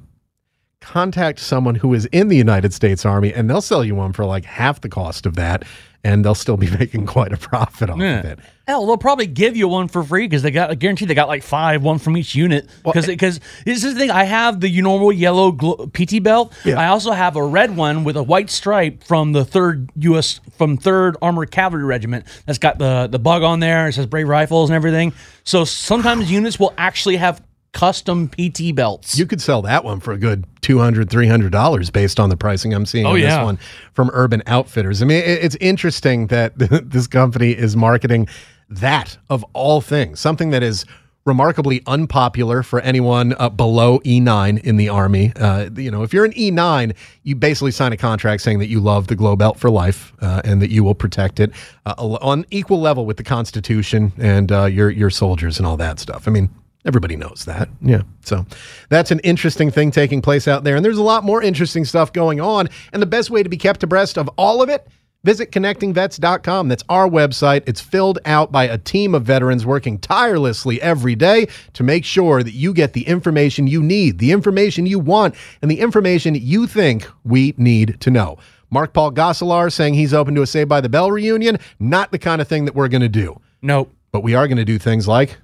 [0.80, 4.24] contact someone who is in the United States Army and they'll sell you one for
[4.24, 5.64] like half the cost of that
[6.04, 8.18] and they'll still be making quite a profit off Yeah.
[8.20, 8.38] of it.
[8.68, 11.26] Hell, they'll probably give you one for free because they got I guarantee they got
[11.26, 12.68] like five, one from each unit.
[12.84, 14.10] Because because eh this is the thing.
[14.10, 16.52] I have the normal yellow PT belt.
[16.66, 16.78] Yeah.
[16.78, 20.40] I also have a red one with a white stripe from the third U.S.
[20.58, 22.26] from Third Armored Cavalry Regiment.
[22.44, 23.88] That's got the the bug on there.
[23.88, 25.14] It says Brave Rifles and everything.
[25.44, 29.18] So sometimes units will actually have custom PT belts.
[29.18, 32.87] You could sell that one for a good $200, $300 based on the pricing I'm
[32.87, 33.42] seeing Oh, on this yeah.
[33.44, 33.59] one
[33.92, 35.02] from Urban Outfitters.
[35.02, 36.59] I mean, it's interesting that
[36.90, 38.28] this company is marketing
[38.70, 40.85] that of all things, something that is
[41.24, 45.31] remarkably unpopular for anyone uh, below E9 in the Army.
[45.37, 48.81] Uh, you know, if you're an E9, you basically sign a contract saying that you
[48.81, 51.50] love the glow belt for life uh, and that you will protect it
[51.85, 55.98] uh, on equal level with the Constitution and uh, your your soldiers and all that
[55.98, 56.26] stuff.
[56.26, 56.48] I mean,
[56.88, 57.68] Everybody knows that.
[57.83, 58.01] Yeah.
[58.24, 58.46] So
[58.88, 60.74] that's an interesting thing taking place out there.
[60.74, 62.70] And there's a lot more interesting stuff going on.
[62.94, 64.88] And the best way to be kept abreast of all of it,
[65.22, 66.68] visit connectingvets.com.
[66.68, 67.62] That's our website.
[67.66, 72.42] It's filled out by a team of veterans working tirelessly every day to make sure
[72.42, 76.66] that you get the information you need, the information you want, and the information you
[76.66, 78.38] think we need to know.
[78.70, 81.59] Mark Paul Gosselaar saying he's open to a Saved by the Bell reunion.
[81.79, 83.38] Not the kind of thing that we're going to do.
[83.61, 83.92] Nope.
[84.11, 85.37] But we are going to do things like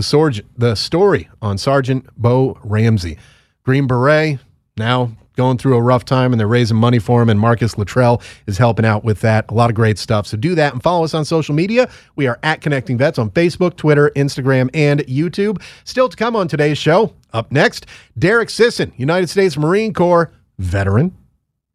[0.00, 3.18] the, the story on Sergeant Bo Ramsey.
[3.62, 4.38] Green Beret,
[4.76, 8.20] now going through a rough time and they're raising money for him and Marcus Luttrell
[8.46, 9.50] is helping out with that.
[9.50, 10.26] A lot of great stuff.
[10.26, 11.88] So do that and follow us on social media.
[12.16, 15.62] We are at Connecting Vets on Facebook, Twitter, Instagram, and YouTube.
[15.84, 17.14] Still to come on today's show.
[17.32, 17.86] Up next,
[18.18, 21.16] Derek Sisson, United States Marine Corps veteran,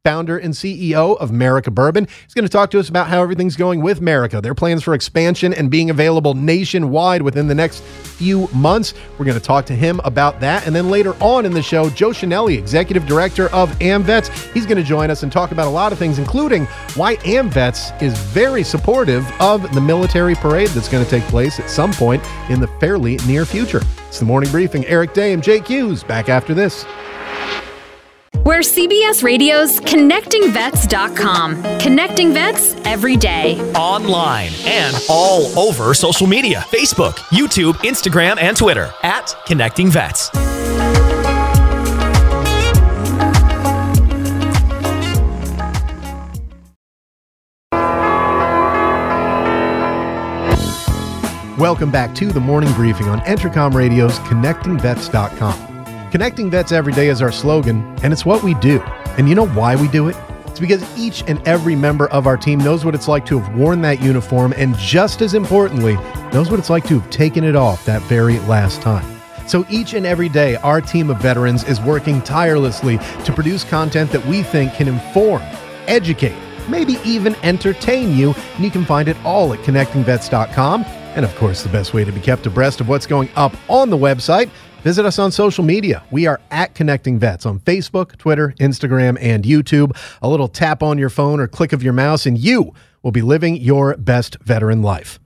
[0.06, 2.08] founder and CEO of Merica Bourbon.
[2.24, 4.94] He's going to talk to us about how everything's going with Merica, their plans for
[4.94, 8.94] expansion and being available nationwide within the next few months.
[9.18, 10.68] We're going to talk to him about that.
[10.68, 14.78] And then later on in the show, Joe Chenelly, Executive Director of AmVets, he's going
[14.78, 18.64] to join us and talk about a lot of things, including why AmVets is very
[18.64, 22.68] supportive of the military parade that's going to take place at some point in the
[22.80, 23.82] fairly near future.
[24.08, 24.86] It's the morning briefing.
[24.86, 26.86] Eric Dehm and Jake Hughes back after this.
[28.46, 31.80] We're CBS Radio's ConnectingVets.com.
[31.80, 33.60] Connecting vets every day.
[33.74, 40.30] Online and all over social media Facebook, YouTube, Instagram, and Twitter at Connecting Vets.
[51.58, 55.75] Welcome back to the morning briefing on Entercom Radio's ConnectingVets.com.
[56.16, 58.80] Connecting Vets every day is our slogan, and it's what we do.
[59.18, 60.16] And you know why we do it?
[60.46, 63.54] It's because each and every member of our team knows what it's like to have
[63.54, 65.96] worn that uniform, and just as importantly,
[66.32, 69.06] knows what it's like to have taken it off that very last time.
[69.46, 74.10] So each and every day, our team of veterans is working tirelessly to produce content
[74.12, 75.42] that we think can inform,
[75.86, 76.38] educate,
[76.70, 78.34] maybe even entertain you.
[78.56, 80.86] And you can find it all at connectingvets.com.
[81.16, 83.90] And of course, the best way to be kept abreast of what's going up on
[83.90, 84.50] the website,
[84.86, 86.04] visit us on social media.
[86.12, 89.98] We are at Connecting Vets on Facebook, Twitter, Instagram, and YouTube.
[90.22, 92.72] A little tap on your phone or click of your mouse, and you
[93.02, 95.20] will be living your best veteran life.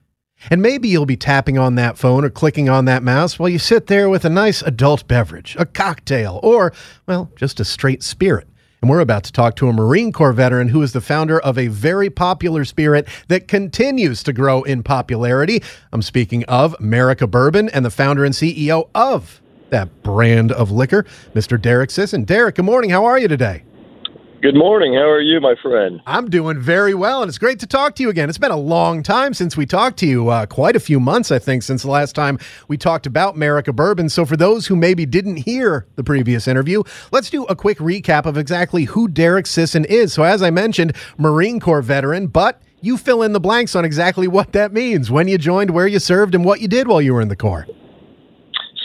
[0.49, 3.59] And maybe you'll be tapping on that phone or clicking on that mouse while you
[3.59, 6.71] sit there with a nice adult beverage, a cocktail, or,
[7.05, 8.47] well, just a straight spirit.
[8.81, 11.57] And we're about to talk to a Marine Corps veteran who is the founder of
[11.57, 15.61] a very popular spirit that continues to grow in popularity.
[15.91, 21.05] I'm speaking of Merica Bourbon and the founder and CEO of that brand of liquor,
[21.34, 21.62] Mr.
[21.62, 22.23] Derek Sisson.
[22.23, 22.89] Derek, good morning.
[22.89, 23.63] How are you today?
[24.41, 24.93] Good morning.
[24.93, 25.99] How are you, my friend?
[26.05, 28.29] I'm doing very well, and it's great to talk to you again.
[28.29, 31.29] It's been a long time since we talked to you, uh, quite a few months,
[31.29, 34.08] I think, since the last time we talked about Merica Bourbon.
[34.08, 38.25] So, for those who maybe didn't hear the previous interview, let's do a quick recap
[38.25, 40.13] of exactly who Derek Sisson is.
[40.13, 44.29] So, as I mentioned, Marine Corps veteran, but you fill in the blanks on exactly
[44.29, 47.13] what that means, when you joined, where you served, and what you did while you
[47.13, 47.67] were in the Corps.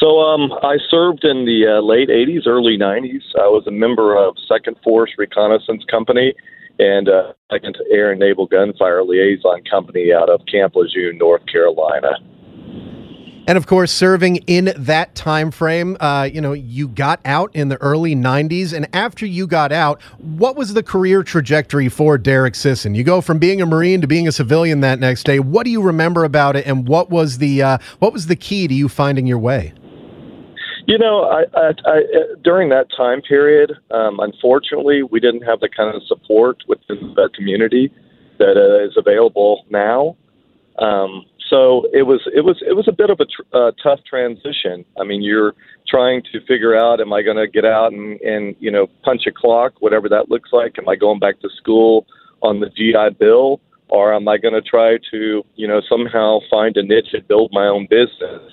[0.01, 3.23] So um, I served in the uh, late 80s, early 90s.
[3.39, 6.35] I was a member of Second Force Reconnaissance Company
[6.79, 12.19] and uh, Second Air and Naval Gunfire Liaison Company out of Camp Lejeune, North Carolina.
[13.47, 17.69] And of course, serving in that time frame, uh, you know, you got out in
[17.69, 22.55] the early '90s, and after you got out, what was the career trajectory for Derek
[22.55, 22.95] Sisson?
[22.95, 25.41] You go from being a Marine to being a civilian that next day.
[25.41, 28.67] What do you remember about it, and what was the uh, what was the key
[28.67, 29.75] to you finding your way?
[30.87, 32.03] You know, I, I, I,
[32.43, 37.31] during that time period, um, unfortunately, we didn't have the kind of support within the
[37.35, 37.93] community
[38.39, 40.17] that uh, is available now.
[40.79, 44.01] Um, so it was it was it was a bit of a tr- uh, tough
[44.09, 44.85] transition.
[45.01, 45.55] I mean, you're
[45.89, 49.23] trying to figure out: Am I going to get out and and you know punch
[49.27, 50.79] a clock, whatever that looks like?
[50.79, 52.07] Am I going back to school
[52.43, 56.77] on the GI Bill, or am I going to try to you know somehow find
[56.77, 58.51] a niche and build my own business?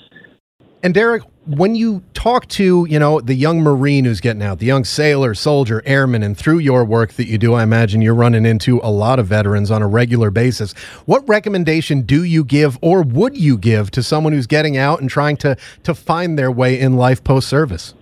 [0.83, 4.67] And Derek, when you talk to, you know, the young Marine who's getting out, the
[4.67, 8.45] young sailor, soldier, airman, and through your work that you do, I imagine you're running
[8.45, 10.73] into a lot of veterans on a regular basis.
[11.05, 15.09] What recommendation do you give or would you give to someone who's getting out and
[15.09, 17.95] trying to to find their way in life post service?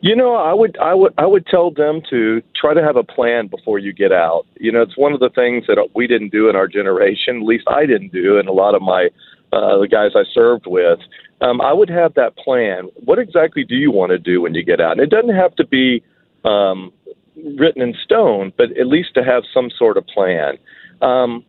[0.00, 3.04] You know, I would I would I would tell them to try to have a
[3.04, 4.44] plan before you get out.
[4.58, 7.42] You know, it's one of the things that we didn't do in our generation, at
[7.42, 9.08] least I didn't do and a lot of my
[9.52, 10.98] uh, the guys I served with
[11.40, 12.88] um, I would have that plan.
[13.04, 14.92] What exactly do you want to do when you get out?
[14.92, 16.02] And it doesn't have to be
[16.44, 16.92] um,
[17.56, 20.58] written in stone, but at least to have some sort of plan.
[21.00, 21.44] Um,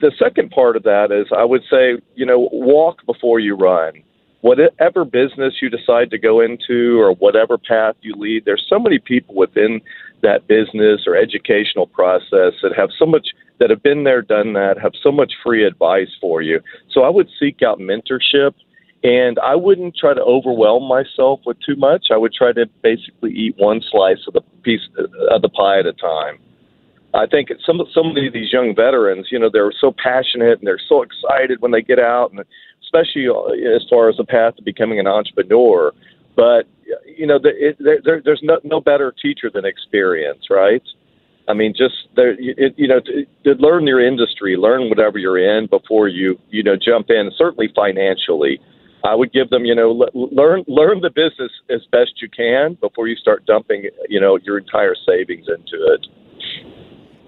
[0.00, 4.02] the second part of that is I would say, you know, walk before you run.
[4.40, 8.98] Whatever business you decide to go into or whatever path you lead, there's so many
[8.98, 9.80] people within
[10.22, 13.28] that business or educational process that have so much
[13.58, 16.60] that have been there, done that, have so much free advice for you.
[16.92, 18.54] So I would seek out mentorship
[19.02, 22.06] and I wouldn't try to overwhelm myself with too much.
[22.10, 24.80] I would try to basically eat one slice of the piece
[25.30, 26.38] of the pie at a time.
[27.14, 30.80] I think some some of these young veterans, you know, they're so passionate and they're
[30.88, 32.44] so excited when they get out, and
[32.82, 35.92] especially uh, as far as the path to becoming an entrepreneur.
[36.34, 36.66] But
[37.06, 40.82] you know, the, it, there, there's no, no better teacher than experience, right?
[41.48, 45.38] I mean, just there, it, you know, to, to learn your industry, learn whatever you're
[45.38, 47.30] in before you, you know, jump in.
[47.36, 48.60] Certainly financially,
[49.04, 53.06] I would give them, you know, learn learn the business as best you can before
[53.06, 56.06] you start dumping, you know, your entire savings into it.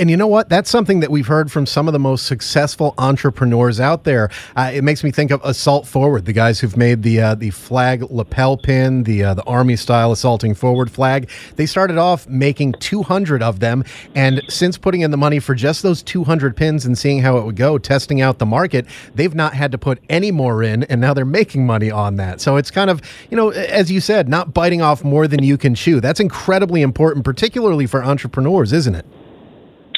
[0.01, 0.49] And you know what?
[0.49, 4.31] That's something that we've heard from some of the most successful entrepreneurs out there.
[4.55, 7.51] Uh, it makes me think of Assault Forward, the guys who've made the uh, the
[7.51, 11.29] flag lapel pin, the uh, the army style assaulting forward flag.
[11.57, 13.83] They started off making 200 of them,
[14.15, 17.45] and since putting in the money for just those 200 pins and seeing how it
[17.45, 21.01] would go, testing out the market, they've not had to put any more in, and
[21.01, 22.41] now they're making money on that.
[22.41, 25.59] So it's kind of you know, as you said, not biting off more than you
[25.59, 26.01] can chew.
[26.01, 29.05] That's incredibly important, particularly for entrepreneurs, isn't it?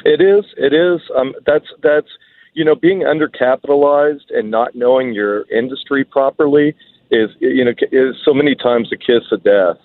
[0.04, 0.44] It is.
[0.56, 1.00] It is.
[1.16, 2.08] Um, that's that's
[2.54, 6.74] you know being undercapitalized and not knowing your industry properly
[7.10, 9.76] is you know is so many times a kiss of death.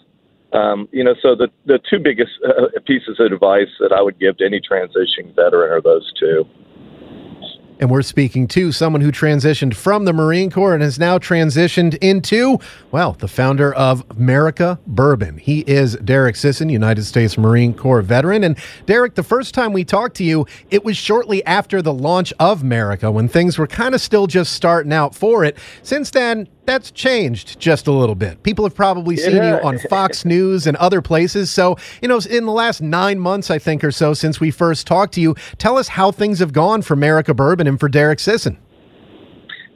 [0.54, 4.20] Um, you know, so the the two biggest uh, pieces of advice that I would
[4.20, 6.48] give to any transition veteran are those two.
[7.78, 11.98] And we're speaking to someone who transitioned from the Marine Corps and has now transitioned
[12.02, 12.58] into,
[12.92, 15.38] well, the founder of Merica Bourbon.
[15.38, 18.46] He is Derek Sisson, United States Marine Corps veteran.
[18.46, 22.32] And Derek, the first time we talked to you, it was shortly after the launch
[22.40, 25.58] of Merica when things were kind of still just starting out for it.
[25.84, 28.42] Since then, that's changed just a little bit.
[28.42, 31.52] People have probably seen you on Fox News and other places.
[31.52, 34.88] So, you know, in the last nine months, I think, or so since we first
[34.88, 38.20] talked to you, tell us how things have gone for Merica Bourbon and for Derek
[38.20, 38.58] Sisson.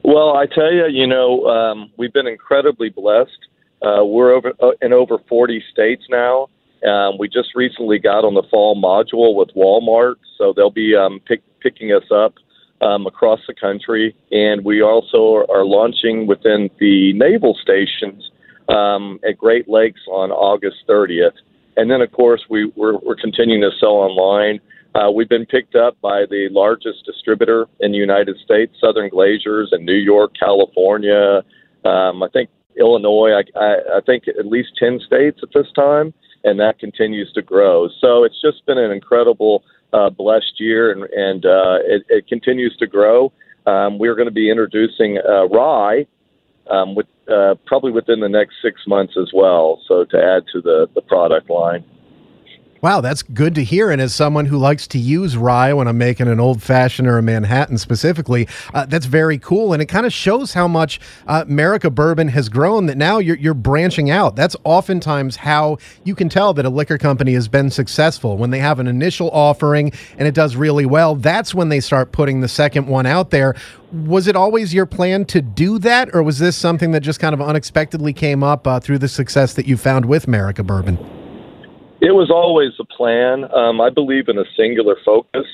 [0.04, 3.48] Well, I tell you, you know, um, we've been incredibly blessed.
[3.82, 6.48] Uh, we're over uh, in over 40 states now.
[6.88, 11.20] Um, we just recently got on the fall module with Walmart, so they'll be um,
[11.26, 12.36] pick, picking us up
[12.82, 18.32] um, across the country, and we also are launching within the naval stations
[18.70, 21.34] um, at Great Lakes on August 30th.
[21.76, 24.60] And then, of course, we, we're, we're continuing to sell online.
[24.96, 29.70] Uh, we've been picked up by the largest distributor in the United States, Southern Glazer's,
[29.72, 31.44] in New York, California.
[31.86, 33.32] Um, I think Illinois.
[33.32, 37.42] I, I, I think at least ten states at this time, and that continues to
[37.42, 37.90] grow.
[38.02, 42.76] So it's just been an incredible uh, blessed year, and, and uh, it, it continues
[42.78, 43.32] to grow.
[43.66, 46.08] Um, we're going to be introducing uh, rye
[46.70, 49.82] um, with uh, probably within the next six months as well.
[49.88, 51.84] So to add to the the product line.
[52.82, 53.92] Wow, that's good to hear.
[53.92, 57.18] And as someone who likes to use rye when I'm making an old fashioned or
[57.18, 59.74] a Manhattan specifically, uh, that's very cool.
[59.74, 63.36] And it kind of shows how much uh, Merica bourbon has grown that now you're,
[63.36, 64.38] you're branching out.
[64.38, 68.38] That's oftentimes how you can tell that a liquor company has been successful.
[68.38, 72.14] When they have an initial offering and it does really well, that's when they start
[72.14, 73.56] putting the second one out there.
[73.92, 77.34] Was it always your plan to do that, or was this something that just kind
[77.34, 81.19] of unexpectedly came up uh, through the success that you found with Merica bourbon?
[82.02, 83.46] It was always a plan.
[83.54, 85.46] Um, I believe in a singular focus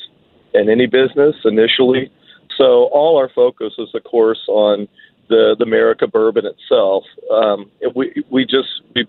[0.53, 2.11] in any business initially.
[2.57, 4.87] So all our focus is, of course, on
[5.27, 7.03] the the Merica bourbon itself.
[7.31, 9.07] Um, we we just we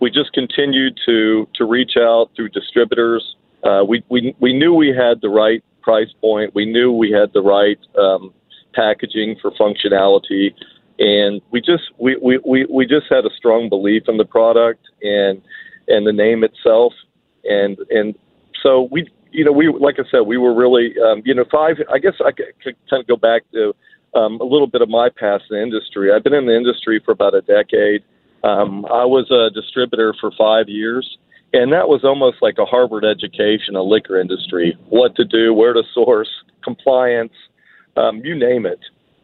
[0.00, 3.36] we just continued to to reach out through distributors.
[3.62, 6.54] Uh, we we we knew we had the right price point.
[6.54, 8.32] We knew we had the right um,
[8.74, 10.54] packaging for functionality,
[10.98, 14.86] and we just we, we, we, we just had a strong belief in the product
[15.02, 15.42] and
[15.88, 16.92] and the name itself,
[17.44, 18.14] and and
[18.62, 21.76] so we, you know, we like I said, we were really, um, you know, five.
[21.92, 23.74] I guess I could, kind of go back to
[24.14, 26.12] um, a little bit of my past in the industry.
[26.12, 28.02] I've been in the industry for about a decade.
[28.42, 31.18] Um, I was a distributor for five years,
[31.52, 35.74] and that was almost like a Harvard education, a liquor industry, what to do, where
[35.74, 36.30] to source,
[36.64, 37.32] compliance,
[37.96, 38.80] um, you name it.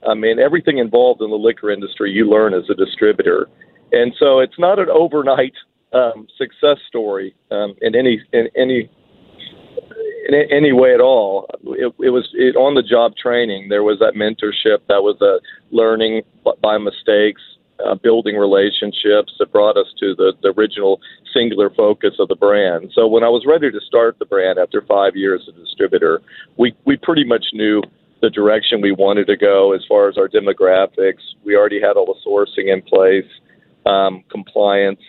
[0.07, 3.49] I mean, everything involved in the liquor industry you learn as a distributor.
[3.93, 5.55] And so it's not an overnight
[5.97, 8.91] um, success story um, in any in any
[10.29, 11.47] in any way at all.
[11.65, 13.69] It, it was it, on the job training.
[13.69, 14.81] There was that mentorship.
[14.89, 15.39] That was a
[15.75, 16.23] learning
[16.63, 17.41] by mistakes,
[17.85, 21.01] uh, building relationships that brought us to the, the original
[21.33, 22.91] singular focus of the brand.
[22.95, 26.21] So when I was ready to start the brand after five years as a distributor,
[26.57, 27.83] we we pretty much knew
[28.23, 31.23] the direction we wanted to go as far as our demographics.
[31.45, 33.31] We already had all the sourcing in place,
[33.85, 35.01] um, compliance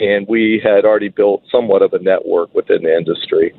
[0.00, 3.54] and we had already built somewhat of a network within the industry.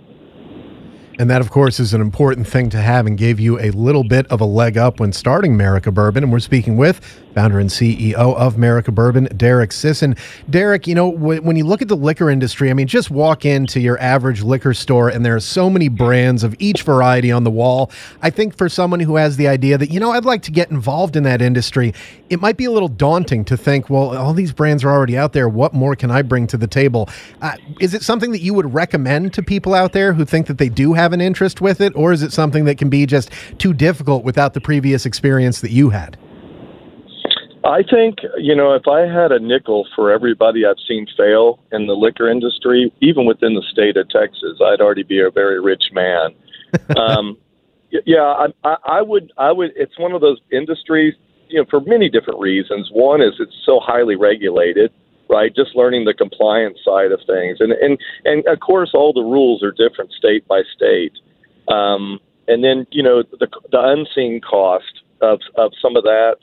[1.17, 4.03] And that, of course, is an important thing to have and gave you a little
[4.03, 6.23] bit of a leg up when starting Merica Bourbon.
[6.23, 6.99] And we're speaking with
[7.35, 10.15] founder and CEO of Merica Bourbon, Derek Sisson.
[10.49, 13.81] Derek, you know, when you look at the liquor industry, I mean, just walk into
[13.81, 17.51] your average liquor store and there are so many brands of each variety on the
[17.51, 17.91] wall.
[18.21, 20.71] I think for someone who has the idea that, you know, I'd like to get
[20.71, 21.93] involved in that industry,
[22.29, 25.33] it might be a little daunting to think, well, all these brands are already out
[25.33, 25.49] there.
[25.49, 27.09] What more can I bring to the table?
[27.41, 30.57] Uh, is it something that you would recommend to people out there who think that
[30.57, 33.31] they do have an interest with it, or is it something that can be just
[33.57, 36.17] too difficult without the previous experience that you had?
[37.65, 41.87] I think, you know, if I had a nickel for everybody I've seen fail in
[41.87, 45.85] the liquor industry, even within the state of Texas, I'd already be a very rich
[45.91, 46.35] man.
[46.97, 47.37] um,
[48.05, 49.31] yeah, I, I would.
[49.37, 49.71] I would.
[49.75, 51.15] It's one of those industries,
[51.47, 52.89] you know, for many different reasons.
[52.91, 54.91] One is it's so highly regulated,
[55.29, 55.55] right?
[55.55, 59.63] Just learning the compliance side of things, and and and of course, all the rules
[59.63, 61.13] are different state by state.
[61.67, 66.37] Um, and then, you know, the the unseen cost of of some of that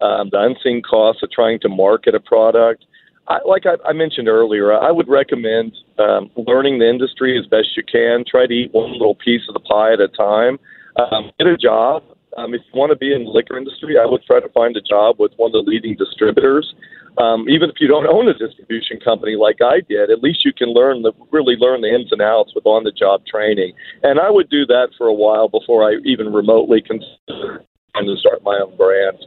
[0.00, 2.84] um, the unseen costs of trying to market a product.
[3.28, 7.76] I, like I, I mentioned earlier, I would recommend um, learning the industry as best
[7.76, 8.24] you can.
[8.28, 10.58] Try to eat one little piece of the pie at a time.
[10.96, 12.04] Um, get a job.
[12.36, 14.76] Um, if you want to be in the liquor industry, I would try to find
[14.76, 16.74] a job with one of the leading distributors.
[17.16, 20.52] Um, even if you don't own a distribution company like I did, at least you
[20.52, 23.72] can learn the really learn the ins and outs with on the job training.
[24.02, 27.64] And I would do that for a while before I even remotely consider
[27.96, 29.18] to start my own brand.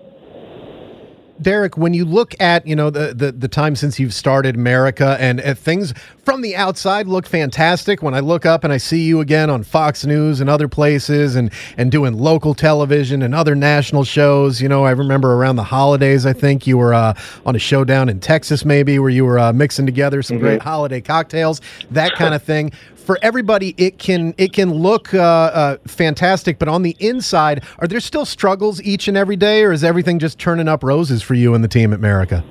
[1.42, 5.18] Derek, when you look at you know the, the, the time since you've started Merica
[5.20, 8.04] and uh, things from the outside look fantastic.
[8.04, 11.36] When I look up and I see you again on Fox News and other places
[11.36, 15.64] and and doing local television and other national shows, you know, I remember around the
[15.64, 17.14] holidays, I think you were uh,
[17.46, 20.46] on a show down in Texas, maybe where you were uh, mixing together some mm-hmm.
[20.46, 21.62] great holiday cocktails,
[21.92, 22.72] that kind of thing
[23.02, 27.88] for everybody, it can it can look uh, uh, fantastic, but on the inside, are
[27.88, 31.34] there still struggles each and every day, or is everything just turning up roses for
[31.34, 32.44] you and the team at Merica?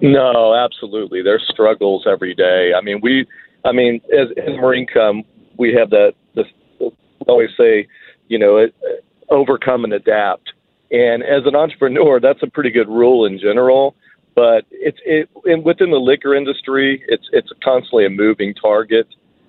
[0.00, 1.22] No, absolutely.
[1.22, 2.72] There's struggles every day.
[2.76, 3.26] I mean, we,
[3.64, 5.22] I mean, as in Marine Corps,
[5.58, 6.14] we have that.
[6.34, 6.46] This,
[6.80, 6.90] we
[7.26, 7.86] always say,
[8.28, 8.74] you know, it,
[9.28, 10.52] overcome and adapt.
[10.90, 13.94] And as an entrepreneur, that's a pretty good rule in general.
[14.34, 15.28] But it's it
[15.64, 19.08] within the liquor industry, it's it's constantly a moving target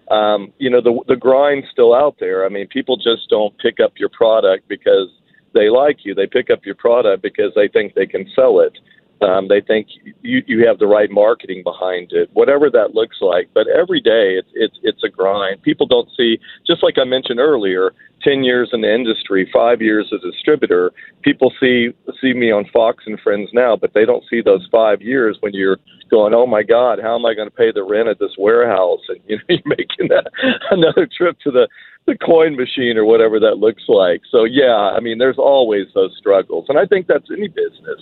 [0.09, 2.45] um, you know, the the grind's still out there.
[2.45, 5.09] I mean, people just don't pick up your product because
[5.53, 6.15] they like you.
[6.15, 8.77] They pick up your product because they think they can sell it.
[9.21, 9.87] Um, they think
[10.21, 13.49] you you have the right marketing behind it, whatever that looks like.
[13.53, 15.61] But every day, it's it's it's a grind.
[15.61, 20.11] People don't see, just like I mentioned earlier, 10 years in the industry, five years
[20.13, 20.91] as a distributor,
[21.21, 21.89] people see
[22.21, 25.53] see me on Fox and Friends now, but they don't see those five years when
[25.53, 25.77] you're
[26.09, 29.01] going, oh my God, how am I going to pay the rent at this warehouse?
[29.09, 30.29] And you know, you're making that
[30.71, 31.67] another trip to the
[32.07, 34.21] the coin machine or whatever that looks like.
[34.31, 38.01] So yeah, I mean, there's always those struggles, and I think that's any business.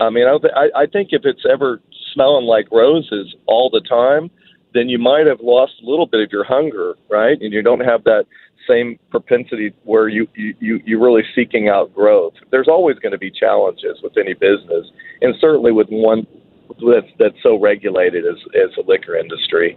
[0.00, 1.80] I mean, I, I think if it's ever
[2.12, 4.30] smelling like roses all the time,
[4.74, 7.40] then you might have lost a little bit of your hunger, right?
[7.40, 8.26] And you don't have that
[8.68, 12.34] same propensity where you you you're really seeking out growth.
[12.50, 14.86] There's always going to be challenges with any business,
[15.20, 16.26] and certainly with one
[16.86, 19.76] that's that's so regulated as as the liquor industry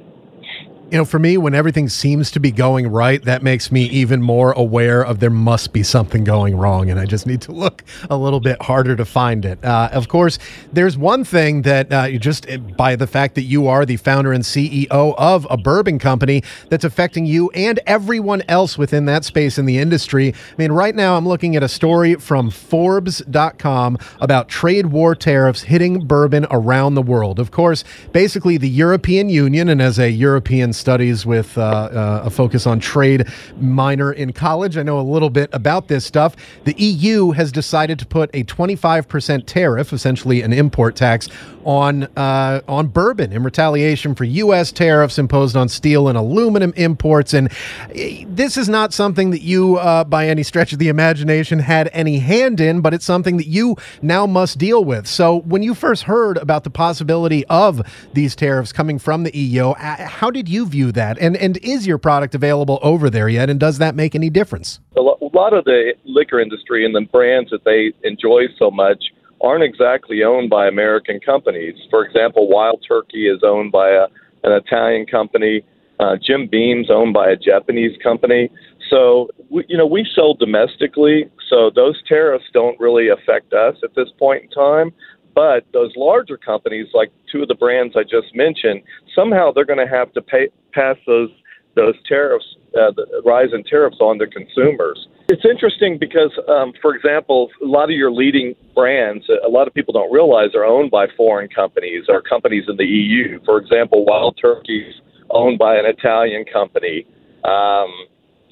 [0.92, 4.22] you know, for me, when everything seems to be going right, that makes me even
[4.22, 7.84] more aware of there must be something going wrong, and I just need to look
[8.08, 9.64] a little bit harder to find it.
[9.66, 10.38] Uh, of course,
[10.72, 13.98] there's one thing that uh, you just eh, by the fact that you are the
[13.98, 19.26] founder and CEO of a bourbon company that's affecting you and everyone else within that
[19.26, 20.34] space in the industry.
[20.34, 25.64] I mean, right now I'm looking at a story from Forbes.com about trade war tariffs
[25.64, 27.40] hitting bourbon around the world.
[27.40, 32.30] Of course, basically the European Union, and as a European studies with uh, uh, a
[32.30, 33.28] focus on trade
[33.60, 34.78] minor in college.
[34.78, 36.36] I know a little bit about this stuff.
[36.64, 41.30] The EU has decided to put a 25% tariff, essentially an import tax,
[41.66, 44.72] on uh, on bourbon in retaliation for U.S.
[44.72, 47.34] tariffs imposed on steel and aluminum imports.
[47.34, 47.52] And
[47.94, 51.90] eh, this is not something that you, uh, by any stretch of the imagination, had
[51.92, 55.08] any hand in, but it's something that you now must deal with.
[55.08, 57.82] So, when you first heard about the possibility of
[58.14, 61.18] these tariffs coming from the EU, how did you view that?
[61.20, 63.50] And and is your product available over there yet?
[63.50, 64.80] And does that make any difference?
[64.98, 69.04] A lot of the liquor industry and the brands that they enjoy so much
[69.42, 71.76] aren't exactly owned by American companies.
[71.90, 74.08] For example, Wild Turkey is owned by a,
[74.44, 75.64] an Italian company.
[76.00, 78.50] Uh, Jim Beam's owned by a Japanese company.
[78.90, 83.96] So, we, you know, we sell domestically, so those tariffs don't really affect us at
[83.96, 84.92] this point in time.
[85.36, 88.82] But those larger companies, like two of the brands I just mentioned,
[89.14, 91.30] somehow they're going to have to pay, pass those
[91.76, 92.46] those tariffs,
[92.80, 95.10] uh, the rise in tariffs on the consumers.
[95.28, 99.74] It's interesting because, um, for example, a lot of your leading brands, a lot of
[99.74, 103.42] people don't realize, are owned by foreign companies or companies in the EU.
[103.44, 107.06] For example, Wild Turkey's owned by an Italian company.
[107.44, 107.90] Um,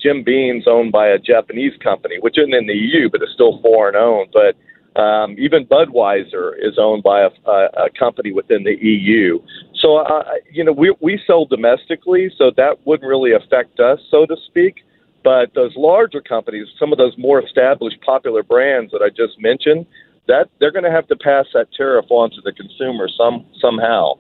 [0.01, 3.61] Jim Beam's owned by a Japanese company, which isn't in the EU, but is still
[3.61, 4.29] foreign owned.
[4.33, 4.57] But
[4.95, 9.39] um, even Budweiser is owned by a, a, a company within the EU.
[9.75, 14.25] So, uh, you know, we, we sell domestically, so that wouldn't really affect us, so
[14.25, 14.83] to speak.
[15.23, 19.85] But those larger companies, some of those more established, popular brands that I just mentioned,
[20.27, 24.13] that they're going to have to pass that tariff on to the consumer some somehow.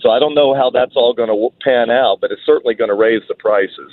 [0.00, 2.88] So I don't know how that's all going to pan out, but it's certainly going
[2.88, 3.92] to raise the prices.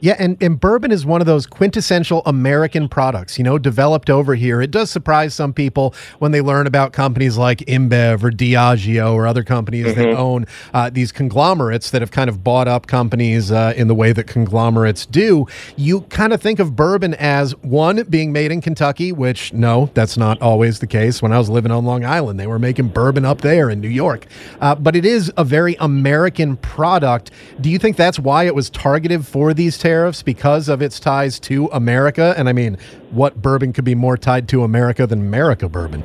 [0.00, 4.34] Yeah, and, and bourbon is one of those quintessential American products, you know, developed over
[4.34, 4.60] here.
[4.60, 9.26] It does surprise some people when they learn about companies like InBev or Diageo or
[9.26, 10.02] other companies mm-hmm.
[10.02, 13.94] that own uh, these conglomerates that have kind of bought up companies uh, in the
[13.94, 15.46] way that conglomerates do.
[15.76, 20.18] You kind of think of bourbon as one being made in Kentucky, which no, that's
[20.18, 21.22] not always the case.
[21.22, 23.88] When I was living on Long Island, they were making bourbon up there in New
[23.88, 24.26] York.
[24.60, 27.30] Uh, but it is a very American product.
[27.62, 29.85] Do you think that's why it was targeted for these?
[29.86, 32.34] Tariffs because of its ties to America?
[32.36, 32.76] And I mean,
[33.12, 36.02] what bourbon could be more tied to America than Merica bourbon?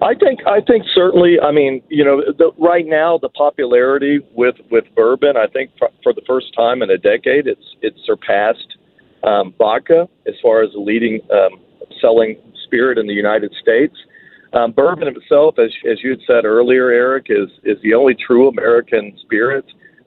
[0.00, 1.40] I think I think certainly.
[1.40, 5.90] I mean, you know, the, right now the popularity with with bourbon, I think for,
[6.04, 8.76] for the first time in a decade, it's it's surpassed
[9.24, 11.58] um, vodka as far as the leading um,
[12.00, 13.96] selling spirit in the United States.
[14.52, 18.46] Um, bourbon itself, as as you had said earlier, Eric, is is the only true
[18.46, 19.64] American spirit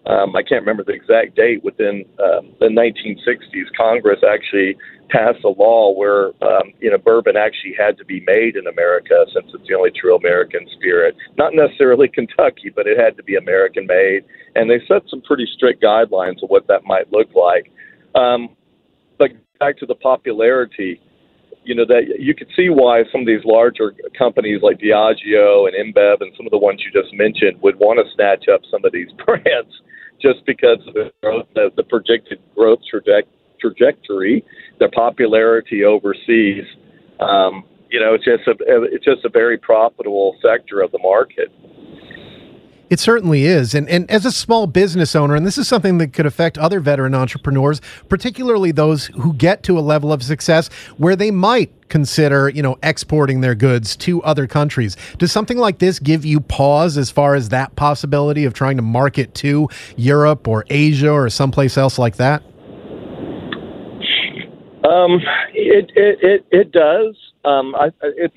[0.09, 4.75] um, I can't remember the exact date, within um, the 1960s, Congress actually
[5.09, 9.25] passed a law where um, you know bourbon actually had to be made in America
[9.33, 11.15] since it's the only true American spirit.
[11.37, 15.47] Not necessarily Kentucky, but it had to be American made, and they set some pretty
[15.53, 17.71] strict guidelines of what that might look like.
[18.15, 18.55] Um,
[19.19, 20.99] but back to the popularity,
[21.63, 25.93] you know that you could see why some of these larger companies like Diageo and
[25.93, 28.83] InBev and some of the ones you just mentioned would want to snatch up some
[28.83, 29.81] of these brands
[30.21, 33.23] just because of the, growth, the, the projected growth traje-
[33.59, 34.43] trajectory,
[34.79, 36.63] their popularity overseas.
[37.19, 41.51] Um, you know, it's just a it's just a very profitable sector of the market.
[42.89, 43.75] It certainly is.
[43.75, 46.79] And, and as a small business owner, and this is something that could affect other
[46.79, 52.49] veteran entrepreneurs, particularly those who get to a level of success where they might consider,
[52.49, 54.97] you know, exporting their goods to other countries.
[55.17, 58.83] Does something like this give you pause as far as that possibility of trying to
[58.83, 62.43] market to Europe or Asia or someplace else like that?
[64.83, 65.19] Um,
[65.53, 67.15] it, it, it, it does.
[67.45, 68.35] Um, I, it's,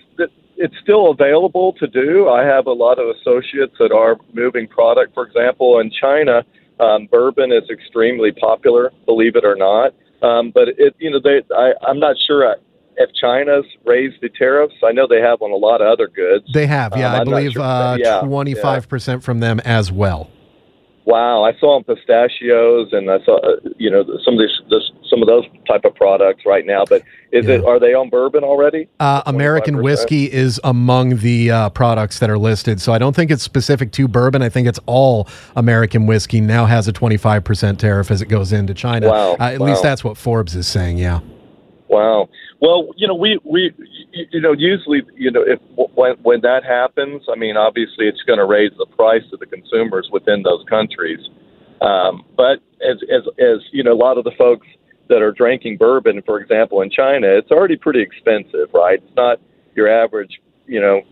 [0.63, 2.29] it's still available to do.
[2.29, 5.13] I have a lot of associates that are moving product.
[5.13, 6.45] For example, in China,
[6.79, 9.93] um, bourbon is extremely popular, believe it or not.
[10.23, 12.57] Um, but it, you know, they, I, I'm not sure
[12.97, 14.75] if China's raised the tariffs.
[14.85, 16.45] I know they have on a lot of other goods.
[16.55, 17.13] They have, yeah.
[17.13, 20.31] Um, I believe uh, twenty five percent from them as well.
[21.05, 24.91] Wow, I saw them pistachios, and I saw uh, you know some of these this,
[25.11, 26.85] some of those type of products right now.
[26.89, 27.55] But is yeah.
[27.55, 28.89] it are they on bourbon already?
[29.01, 33.33] Uh, American whiskey is among the uh, products that are listed, so I don't think
[33.33, 34.43] it's specific to bourbon.
[34.43, 38.27] I think it's all American whiskey now has a twenty five percent tariff as it
[38.27, 39.09] goes into China.
[39.09, 39.67] Wow, uh, at wow.
[39.67, 40.99] least that's what Forbes is saying.
[40.99, 41.19] Yeah.
[41.89, 42.29] Wow.
[42.61, 43.75] Well, you know, we we
[44.13, 45.59] you know usually you know if
[45.95, 49.47] when when that happens, I mean, obviously it's going to raise the price to the
[49.47, 51.21] consumers within those countries.
[51.81, 54.67] Um, but as as as you know, a lot of the folks
[55.09, 59.01] that are drinking bourbon, for example, in China, it's already pretty expensive, right?
[59.03, 59.41] It's not
[59.75, 61.03] your average, you know,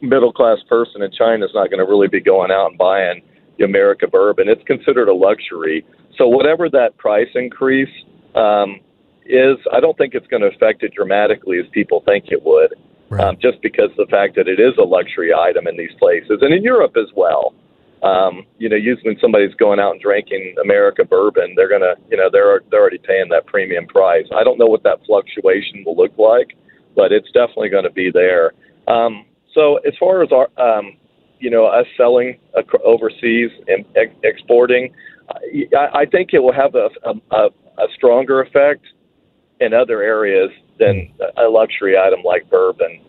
[0.00, 3.22] middle class person in China is not going to really be going out and buying
[3.58, 4.48] the Merica bourbon.
[4.48, 5.84] It's considered a luxury.
[6.16, 7.92] So whatever that price increase.
[8.34, 8.80] Um,
[9.28, 12.74] is I don't think it's going to affect it dramatically as people think it would,
[13.08, 13.24] right.
[13.24, 16.38] um, just because of the fact that it is a luxury item in these places
[16.40, 17.54] and in Europe as well.
[18.02, 22.16] Um, you know, usually when somebody's going out and drinking Merica bourbon, they're gonna, you
[22.16, 24.26] know, they're they're already paying that premium price.
[24.36, 26.56] I don't know what that fluctuation will look like,
[26.94, 28.52] but it's definitely going to be there.
[28.86, 29.24] Um,
[29.54, 30.96] so as far as our, um,
[31.40, 32.38] you know, us selling
[32.84, 34.92] overseas and ex- exporting,
[35.74, 36.90] I, I think it will have a,
[37.32, 37.48] a,
[37.78, 38.84] a stronger effect
[39.60, 41.22] in other areas than hmm.
[41.38, 43.00] a luxury item like bourbon.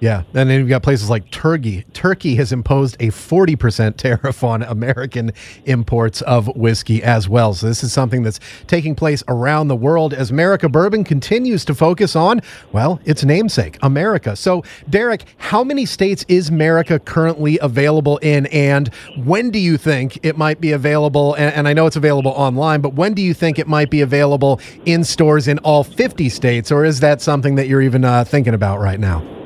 [0.00, 1.84] Yeah, and then you've got places like Turkey.
[1.92, 5.32] Turkey has imposed a 40% tariff on American
[5.66, 7.52] imports of whiskey as well.
[7.52, 11.74] So this is something that's taking place around the world as Merica Bourbon continues to
[11.74, 12.40] focus on,
[12.72, 14.36] well, its namesake, America.
[14.36, 18.88] So, Derek, how many states is Merica currently available in, and
[19.24, 21.34] when do you think it might be available?
[21.34, 24.00] And, and I know it's available online, but when do you think it might be
[24.00, 28.24] available in stores in all 50 states, or is that something that you're even uh,
[28.24, 29.39] thinking about right now?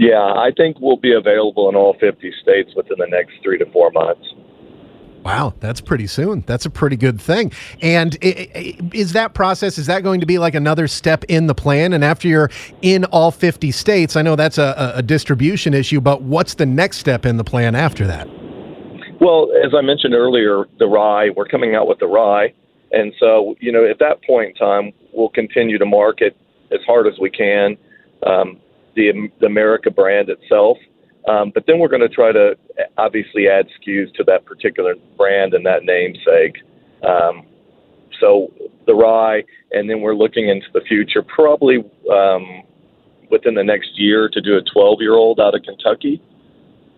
[0.00, 3.70] Yeah, I think we'll be available in all 50 states within the next three to
[3.70, 4.26] four months.
[5.22, 6.42] Wow, that's pretty soon.
[6.46, 7.52] That's a pretty good thing.
[7.82, 11.92] And is that process is that going to be like another step in the plan?
[11.92, 16.22] And after you're in all 50 states, I know that's a, a distribution issue, but
[16.22, 18.26] what's the next step in the plan after that?
[19.20, 22.54] Well, as I mentioned earlier, the rye, we're coming out with the rye.
[22.90, 26.34] And so, you know, at that point in time, we'll continue to market
[26.72, 27.76] as hard as we can.
[28.26, 28.58] Um,
[28.94, 30.78] the, the Merica brand itself.
[31.28, 32.56] Um, but then we're going to try to
[32.96, 36.56] obviously add SKUs to that particular brand and that namesake.
[37.02, 37.46] Um,
[38.20, 38.52] so
[38.86, 41.78] the rye, and then we're looking into the future, probably
[42.10, 42.62] um,
[43.30, 46.22] within the next year, to do a 12 year old out of Kentucky,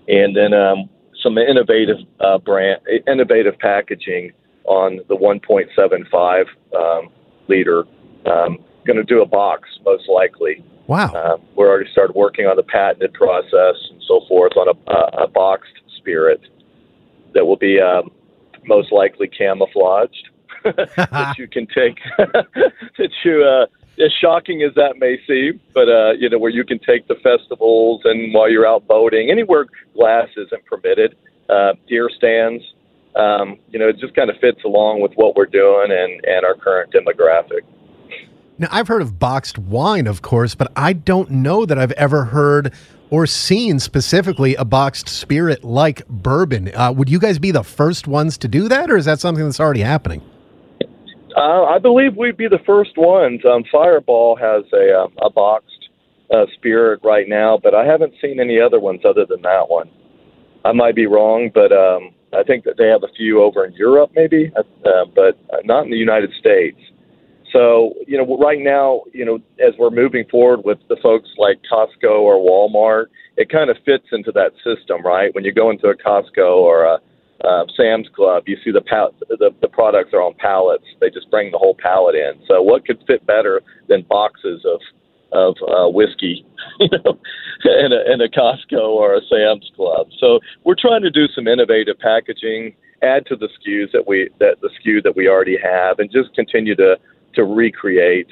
[0.09, 0.89] and then um,
[1.23, 4.33] some innovative uh, brand, innovative packaging
[4.65, 6.45] on the 1.75
[6.77, 7.09] um,
[7.49, 7.85] liter.
[8.27, 11.13] Um, going to do a box most likely Wow.
[11.13, 15.25] Uh, we're already started working on the patented process and so forth on a, a,
[15.25, 16.41] a boxed spirit
[17.35, 18.11] that will be um,
[18.65, 20.29] most likely camouflaged
[20.65, 23.67] that you can take that you uh,
[24.03, 27.17] as shocking as that may seem, but uh, you know where you can take the
[27.17, 31.17] festivals and while you're out boating, anywhere glass isn't permitted,
[31.49, 32.63] uh, deer stands.
[33.15, 36.45] Um, you know, it just kind of fits along with what we're doing and and
[36.45, 37.63] our current demographic.
[38.59, 42.27] Now, I've heard of boxed wine, of course, but I don't know that I've ever
[42.27, 42.75] heard
[43.09, 46.71] or seen specifically a boxed spirit like bourbon.
[46.75, 49.45] Uh, would you guys be the first ones to do that, or is that something
[49.45, 50.23] that's already happening?
[51.35, 53.41] Uh, I believe we'd be the first ones.
[53.45, 55.89] Um, Fireball has a, um, a boxed
[56.31, 59.91] uh, spirit right now, but I haven't seen any other ones other than that one.
[60.65, 63.73] I might be wrong, but um, I think that they have a few over in
[63.73, 66.79] Europe, maybe, uh, but not in the United States.
[67.53, 71.61] So, you know, right now, you know, as we're moving forward with the folks like
[71.71, 75.35] Costco or Walmart, it kind of fits into that system, right?
[75.35, 76.99] When you go into a Costco or a
[77.45, 80.85] uh, Sam's Club, you see the, pal- the the products are on pallets.
[81.01, 82.35] They just bring the whole pallet in.
[82.47, 84.81] So, what could fit better than boxes of
[85.33, 86.47] of uh, whiskey,
[86.81, 87.19] you know,
[87.65, 90.07] in a, in a Costco or a Sam's Club?
[90.21, 94.61] So, we're trying to do some innovative packaging, add to the SKUs that we that
[94.61, 96.97] the SKU that we already have, and just continue to
[97.35, 98.29] to recreate,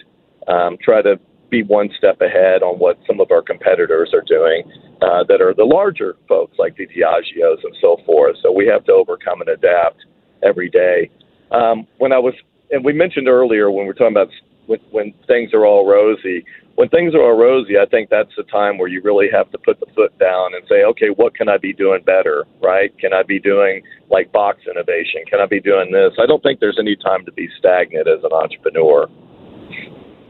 [0.49, 1.19] um, try to
[1.51, 4.63] be one step ahead on what some of our competitors are doing
[5.03, 8.37] uh, that are the larger folks like the Diageos and so forth.
[8.43, 10.05] So we have to overcome and adapt
[10.43, 11.11] every day.
[11.51, 12.35] Um, when I was,
[12.71, 14.29] and we mentioned earlier when we we're talking about
[14.67, 16.45] when, when things are all rosy,
[16.81, 19.59] when things are all rosy, I think that's the time where you really have to
[19.59, 22.89] put the foot down and say, okay, what can I be doing better, right?
[22.97, 25.21] Can I be doing like box innovation?
[25.29, 26.13] Can I be doing this?
[26.19, 29.09] I don't think there's any time to be stagnant as an entrepreneur.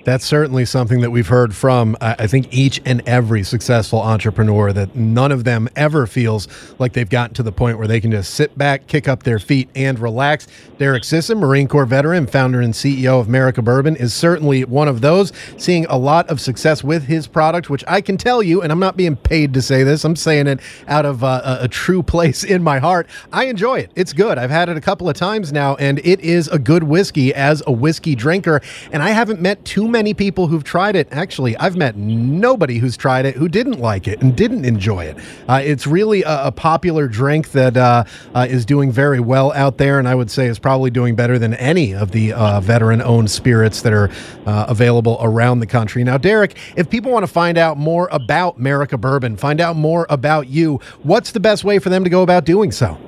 [0.05, 4.97] That's certainly something that we've heard from, I think, each and every successful entrepreneur that
[4.97, 6.49] none of them ever feels
[6.79, 9.39] like they've gotten to the point where they can just sit back, kick up their
[9.39, 10.47] feet, and relax.
[10.79, 15.03] Derek Sisson, Marine Corps veteran, founder and CEO of Merica Bourbon, is certainly one of
[15.03, 18.73] those, seeing a lot of success with his product, which I can tell you, and
[18.73, 21.69] I'm not being paid to say this, I'm saying it out of uh, a, a
[21.69, 23.07] true place in my heart.
[23.33, 23.91] I enjoy it.
[23.95, 24.39] It's good.
[24.39, 27.63] I've had it a couple of times now, and it is a good whiskey as
[27.67, 31.09] a whiskey drinker, and I haven't met too many people who've tried it.
[31.11, 35.17] Actually, I've met nobody who's tried it who didn't like it and didn't enjoy it.
[35.49, 39.79] Uh, it's really a, a, popular drink that uh, uh, is doing very well out
[39.79, 43.03] there, and I would say is probably doing better than any of the uh, veteran
[43.03, 44.11] owned spirits that are
[44.47, 46.05] uh, available around the country.
[46.05, 50.07] Now, Derek, if people want to find out more about Merica Bourbon, find out more
[50.11, 52.99] about you, what's the best way for them to go about doing so?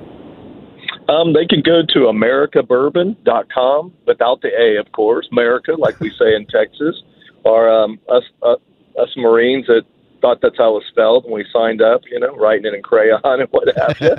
[1.09, 6.35] Um, they can go to mericabourbon.com without the A, of course, Merica, like we say
[6.35, 7.01] in Texas,
[7.43, 8.55] or um, us, uh,
[8.99, 9.83] us Marines that
[10.21, 12.81] thought that's how it was spelled when we signed up, you know, writing it in
[12.81, 14.15] crayon and what have you.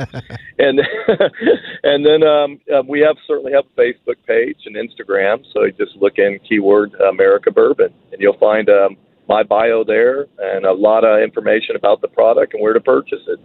[0.58, 0.80] and
[1.82, 5.72] and then um, uh, we have certainly have a Facebook page and Instagram, so you
[5.72, 10.72] just look in keyword Merica Bourbon, and you'll find um, my bio there and a
[10.72, 13.40] lot of information about the product and where to purchase it.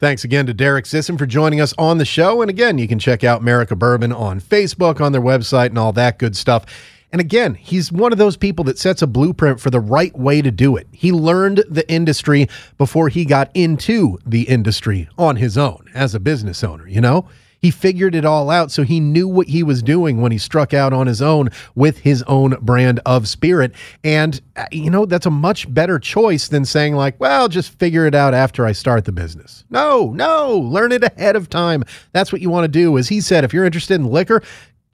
[0.00, 2.40] Thanks again to Derek Sisson for joining us on the show.
[2.40, 5.92] And again, you can check out Merica Bourbon on Facebook, on their website, and all
[5.94, 6.66] that good stuff.
[7.10, 10.40] And again, he's one of those people that sets a blueprint for the right way
[10.40, 10.86] to do it.
[10.92, 12.46] He learned the industry
[12.76, 17.28] before he got into the industry on his own as a business owner, you know?
[17.60, 20.72] He figured it all out, so he knew what he was doing when he struck
[20.72, 23.72] out on his own with his own brand of spirit.
[24.04, 28.06] And, uh, you know, that's a much better choice than saying, like, well, just figure
[28.06, 29.64] it out after I start the business.
[29.70, 31.84] No, no, learn it ahead of time.
[32.12, 32.96] That's what you want to do.
[32.96, 34.42] As he said, if you're interested in liquor,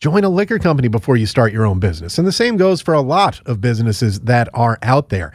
[0.00, 2.18] join a liquor company before you start your own business.
[2.18, 5.32] And the same goes for a lot of businesses that are out there.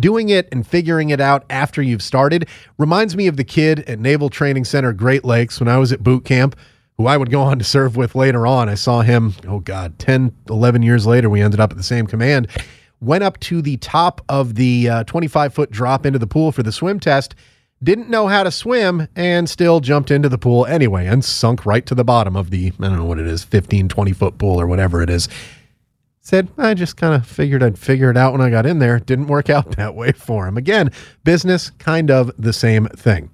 [0.00, 2.48] Doing it and figuring it out after you've started
[2.78, 6.02] reminds me of the kid at Naval Training Center Great Lakes when I was at
[6.02, 6.56] boot camp,
[6.96, 8.68] who I would go on to serve with later on.
[8.68, 12.06] I saw him, oh God, 10, 11 years later, we ended up at the same
[12.06, 12.48] command.
[13.00, 16.62] Went up to the top of the 25 uh, foot drop into the pool for
[16.62, 17.34] the swim test
[17.82, 21.86] didn't know how to swim and still jumped into the pool anyway and sunk right
[21.86, 24.60] to the bottom of the, I don't know what it is, 15, 20 foot pool
[24.60, 25.28] or whatever it is.
[26.30, 29.00] Said, I just kind of figured I'd figure it out when I got in there.
[29.00, 30.56] Didn't work out that way for him.
[30.56, 30.92] Again,
[31.24, 33.30] business, kind of the same thing.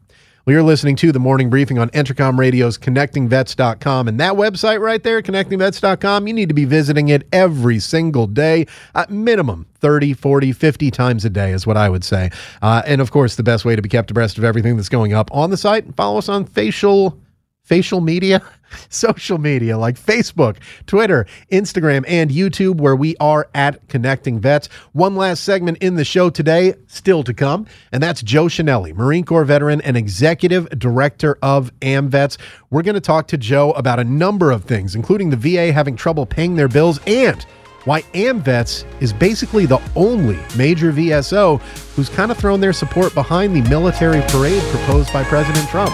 [0.46, 4.08] Well, you're listening to the morning briefing on Entercom Radio's ConnectingVets.com.
[4.08, 8.66] And that website right there, ConnectingVets.com, you need to be visiting it every single day,
[8.94, 12.30] at minimum 30, 40, 50 times a day is what I would say.
[12.62, 15.12] Uh, and of course, the best way to be kept abreast of everything that's going
[15.12, 17.20] up on the site, follow us on facial
[17.66, 18.40] facial media,
[18.88, 20.56] social media like Facebook,
[20.86, 24.68] Twitter, Instagram, and YouTube, where we are at Connecting Vets.
[24.92, 29.24] One last segment in the show today, still to come, and that's Joe Chenelly, Marine
[29.24, 32.38] Corps veteran and executive director of AMVETS.
[32.70, 35.96] We're going to talk to Joe about a number of things, including the VA having
[35.96, 37.44] trouble paying their bills and
[37.84, 41.60] why AMVETS is basically the only major VSO
[41.94, 45.92] who's kind of thrown their support behind the military parade proposed by President Trump.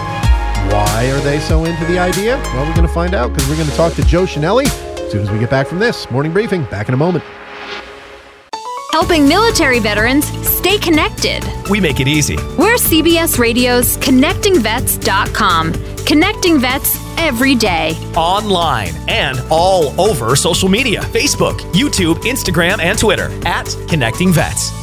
[0.71, 2.37] Why are they so into the idea?
[2.37, 5.11] Well, we're going to find out because we're going to talk to Joe Chenelly as
[5.11, 6.63] soon as we get back from this morning briefing.
[6.65, 7.23] Back in a moment.
[8.91, 11.43] Helping military veterans stay connected.
[11.69, 12.35] We make it easy.
[12.59, 15.73] We're CBS Radio's ConnectingVets.com.
[16.05, 17.95] Connecting vets every day.
[18.15, 24.82] Online and all over social media Facebook, YouTube, Instagram, and Twitter at Connecting Vets.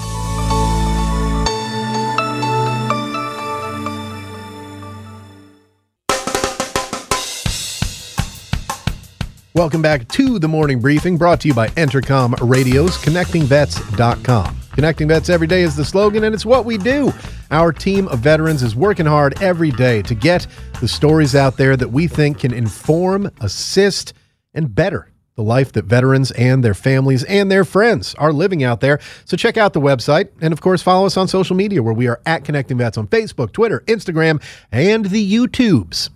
[9.61, 14.57] Welcome back to the morning briefing brought to you by Entercom Radio's ConnectingVets.com.
[14.73, 17.13] Connecting Vets every day is the slogan, and it's what we do.
[17.51, 20.47] Our team of veterans is working hard every day to get
[20.81, 24.15] the stories out there that we think can inform, assist,
[24.55, 28.81] and better the life that veterans and their families and their friends are living out
[28.81, 28.99] there.
[29.27, 32.09] So check out the website and, of course, follow us on social media where we
[32.09, 34.43] are at Connecting Vets on Facebook, Twitter, Instagram,
[34.73, 36.09] and the YouTubes.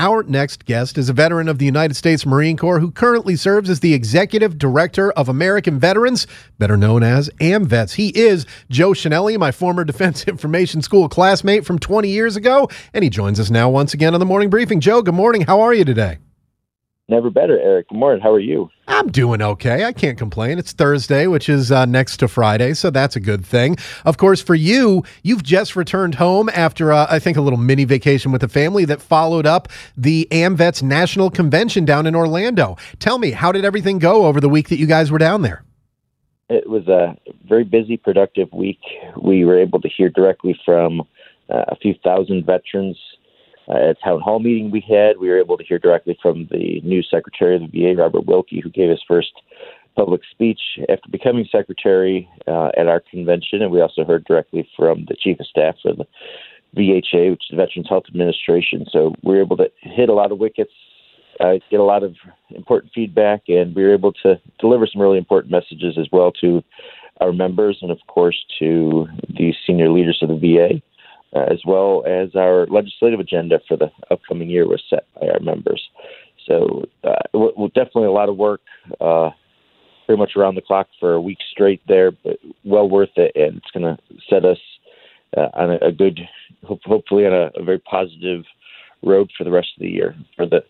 [0.00, 3.68] Our next guest is a veteran of the United States Marine Corps who currently serves
[3.68, 6.24] as the Executive Director of American Veterans,
[6.56, 7.94] better known as AMVETS.
[7.94, 13.02] He is Joe Chenelly, my former Defense Information School classmate from 20 years ago, and
[13.02, 14.78] he joins us now once again on the morning briefing.
[14.78, 15.40] Joe, good morning.
[15.42, 16.18] How are you today?
[17.08, 17.88] Never better, Eric.
[17.88, 18.22] Good morning.
[18.22, 18.70] How are you?
[18.88, 19.84] I'm doing okay.
[19.84, 20.58] I can't complain.
[20.58, 23.76] It's Thursday, which is uh, next to Friday, so that's a good thing.
[24.06, 27.84] Of course, for you, you've just returned home after, uh, I think, a little mini
[27.84, 32.76] vacation with the family that followed up the AMVETS National Convention down in Orlando.
[32.98, 35.62] Tell me, how did everything go over the week that you guys were down there?
[36.48, 37.14] It was a
[37.46, 38.80] very busy, productive week.
[39.20, 41.02] We were able to hear directly from
[41.50, 42.96] uh, a few thousand veterans
[43.68, 46.80] uh, a town hall meeting we had, we were able to hear directly from the
[46.82, 49.32] new Secretary of the VA, Robert Wilkie, who gave his first
[49.96, 53.62] public speech after becoming Secretary uh, at our convention.
[53.62, 56.06] And we also heard directly from the Chief of Staff for the
[56.76, 58.86] VHA, which is the Veterans Health Administration.
[58.90, 60.72] So we were able to hit a lot of wickets,
[61.40, 62.14] uh, get a lot of
[62.50, 66.62] important feedback, and we were able to deliver some really important messages as well to
[67.20, 70.80] our members and, of course, to the senior leaders of the VA
[71.34, 75.40] uh, as well as our legislative agenda for the upcoming year was set by our
[75.40, 75.82] members.
[76.46, 78.60] So, uh, w- definitely a lot of work,
[79.00, 79.30] uh,
[80.06, 83.58] pretty much around the clock for a week straight there, but well worth it, and
[83.58, 84.58] it's going to set us
[85.36, 86.20] uh, on a, a good,
[86.64, 88.44] hope, hopefully on a, a very positive
[89.02, 90.64] road for the rest of the year, for the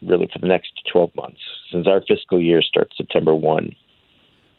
[0.00, 1.40] really for the next 12 months,
[1.72, 3.74] since our fiscal year starts September 1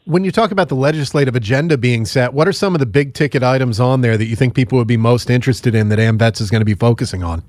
[0.04, 3.14] when you talk about the legislative agenda being set, what are some of the big
[3.14, 6.40] ticket items on there that you think people would be most interested in that AMVETS
[6.40, 7.42] is going to be focusing on?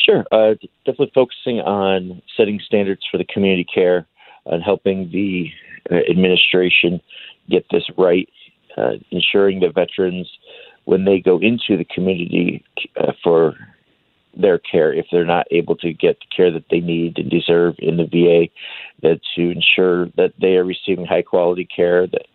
[0.00, 0.24] Sure.
[0.30, 0.54] Uh,
[0.84, 4.06] definitely focusing on setting standards for the community care
[4.46, 5.50] and helping the
[5.90, 7.00] uh, administration
[7.48, 8.28] get this right,
[8.76, 10.30] uh, ensuring that veterans,
[10.84, 12.62] when they go into the community
[13.00, 13.54] uh, for
[14.36, 17.74] their care if they're not able to get the care that they need and deserve
[17.78, 18.50] in the VA,
[19.02, 22.26] that to ensure that they are receiving high quality care, that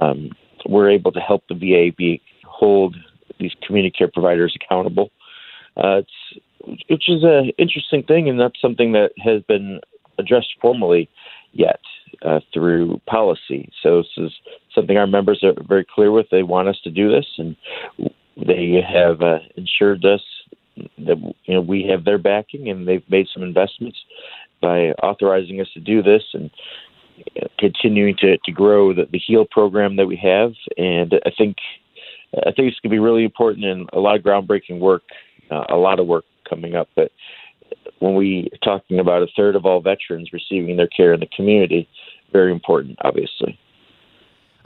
[0.00, 0.30] um,
[0.66, 2.96] we're able to help the VA be hold
[3.38, 5.10] these community care providers accountable.
[5.76, 6.02] Uh,
[6.88, 9.80] which is an interesting thing, and that's something that has been
[10.18, 11.08] addressed formally
[11.52, 11.80] yet
[12.22, 13.70] uh, through policy.
[13.82, 14.32] So this is
[14.74, 16.26] something our members are very clear with.
[16.30, 17.56] They want us to do this, and
[18.36, 20.22] they have uh, ensured us
[20.98, 23.98] that you know we have their backing, and they've made some investments
[24.60, 26.50] by authorizing us to do this and
[27.58, 30.52] continuing to, to grow the, the HEAL program that we have.
[30.76, 31.56] And I think
[32.34, 35.02] I think it's going to be really important and a lot of groundbreaking work,
[35.50, 36.88] uh, a lot of work coming up.
[36.94, 37.10] But
[38.00, 41.28] when we are talking about a third of all veterans receiving their care in the
[41.34, 41.88] community,
[42.32, 43.58] very important, obviously.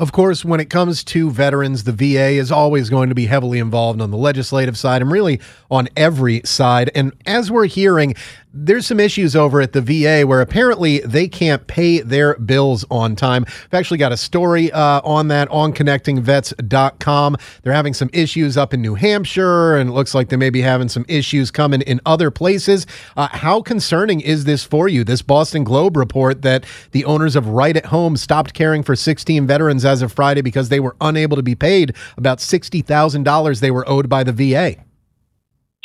[0.02, 3.60] Of course, when it comes to veterans, the VA is always going to be heavily
[3.60, 5.38] involved on the legislative side and really
[5.70, 6.90] on every side.
[6.96, 8.16] And as we're hearing,
[8.54, 13.16] there's some issues over at the VA where apparently they can't pay their bills on
[13.16, 13.44] time.
[13.46, 17.36] I've actually got a story uh, on that on connectingvets.com.
[17.62, 20.60] They're having some issues up in New Hampshire, and it looks like they may be
[20.60, 22.86] having some issues coming in other places.
[23.16, 25.04] Uh, how concerning is this for you?
[25.04, 29.46] This Boston Globe report that the owners of Right at Home stopped caring for 16
[29.46, 33.88] veterans as of Friday because they were unable to be paid about $60,000 they were
[33.88, 34.76] owed by the VA.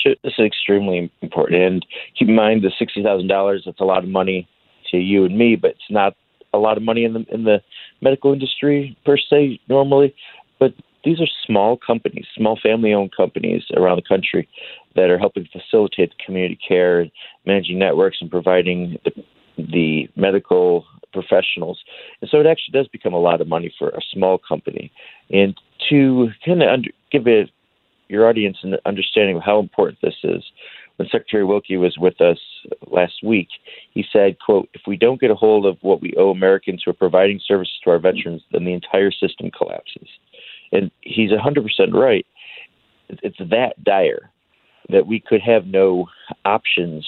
[0.03, 1.61] This is extremely important.
[1.61, 1.85] And
[2.17, 3.63] keep in mind, the sixty thousand dollars.
[3.65, 4.47] That's a lot of money
[4.91, 6.15] to you and me, but it's not
[6.53, 7.61] a lot of money in the in the
[8.01, 10.15] medical industry per se normally.
[10.59, 10.73] But
[11.03, 14.47] these are small companies, small family-owned companies around the country
[14.95, 17.05] that are helping facilitate the community care,
[17.45, 19.11] managing networks, and providing the,
[19.57, 21.79] the medical professionals.
[22.21, 24.91] And so it actually does become a lot of money for a small company.
[25.31, 25.57] And
[25.89, 27.51] to kind of under, give it
[28.09, 30.43] your audience an understanding of how important this is.
[30.97, 32.39] When Secretary Wilkie was with us
[32.87, 33.49] last week,
[33.91, 36.91] he said, quote, if we don't get a hold of what we owe Americans who
[36.91, 40.07] are providing services to our veterans, then the entire system collapses.
[40.71, 42.25] And he's 100% right.
[43.09, 44.31] It's that dire
[44.89, 46.07] that we could have no
[46.45, 47.07] options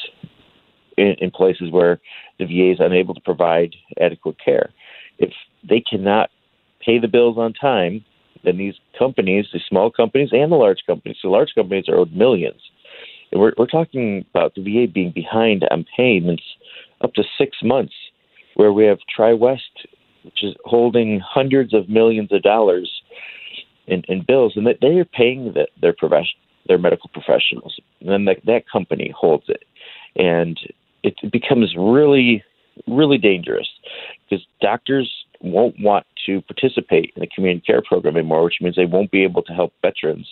[0.97, 1.99] in, in places where
[2.37, 4.69] the VA is unable to provide adequate care.
[5.17, 5.31] If
[5.67, 6.29] they cannot
[6.79, 8.05] pay the bills on time,
[8.43, 12.13] then these companies, the small companies and the large companies, the large companies are owed
[12.13, 12.61] millions.
[13.31, 16.43] And we're, we're talking about the VA being behind on payments
[17.01, 17.93] up to six months,
[18.55, 19.59] where we have TriWest,
[20.23, 22.89] which is holding hundreds of millions of dollars
[23.87, 26.37] in, in bills, and that they are paying the, their profession,
[26.67, 29.63] their medical professionals, and then that, that company holds it,
[30.15, 30.59] and
[31.03, 32.43] it becomes really,
[32.87, 33.67] really dangerous
[34.29, 35.09] because doctors
[35.41, 39.23] won't want to participate in the community care program anymore, which means they won't be
[39.23, 40.27] able to help veterans.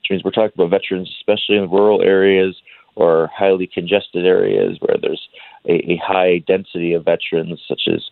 [0.00, 2.56] Which means we're talking about veterans, especially in rural areas
[2.94, 5.28] or highly congested areas where there's
[5.66, 8.02] a, a high density of veterans, such as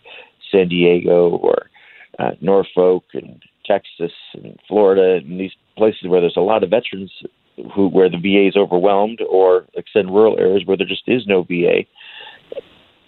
[0.53, 1.71] San Diego or
[2.19, 7.11] uh, Norfolk and Texas and Florida, and these places where there's a lot of veterans
[7.75, 11.45] who where the VA is overwhelmed, or extend rural areas where there just is no
[11.45, 11.85] VA.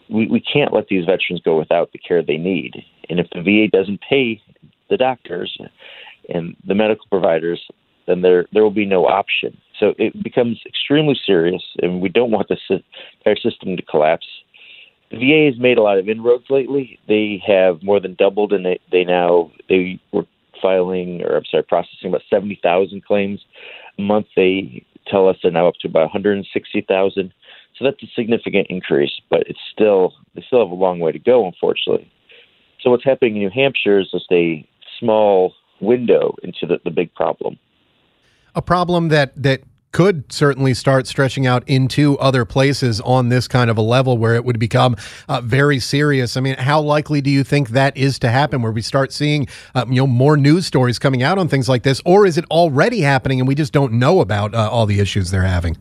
[0.09, 2.85] We, we can't let these veterans go without the care they need.
[3.09, 4.41] And if the VA doesn't pay
[4.89, 5.57] the doctors
[6.29, 7.61] and the medical providers,
[8.07, 9.57] then there there will be no option.
[9.79, 14.27] So it becomes extremely serious, and we don't want the entire system to collapse.
[15.11, 16.99] The VA has made a lot of inroads lately.
[17.09, 20.27] They have more than doubled, and they, they now they were
[20.63, 23.45] filing or I'm sorry, processing about seventy thousand claims
[23.99, 24.27] a month.
[24.37, 27.33] They tell us they're now up to about one hundred and sixty thousand.
[27.79, 31.18] So that's a significant increase, but it's still they still have a long way to
[31.18, 32.11] go, unfortunately.
[32.81, 34.66] So what's happening in New Hampshire is just a
[34.99, 37.59] small window into the, the big problem.
[38.55, 39.62] A problem that that
[39.93, 44.35] could certainly start stretching out into other places on this kind of a level where
[44.35, 44.95] it would become
[45.29, 46.37] uh, very serious.
[46.37, 48.61] I mean, how likely do you think that is to happen?
[48.62, 51.83] Where we start seeing uh, you know more news stories coming out on things like
[51.83, 55.01] this, or is it already happening and we just don't know about uh, all the
[55.01, 55.77] issues they're having?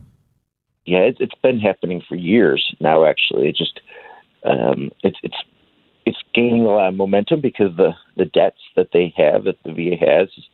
[0.86, 3.04] Yeah, it, has been happening for years now.
[3.04, 3.80] Actually, it just
[4.44, 5.36] um, it's it's
[6.06, 9.72] it's gaining a lot of momentum because the the debts that they have that the
[9.72, 10.44] VA has is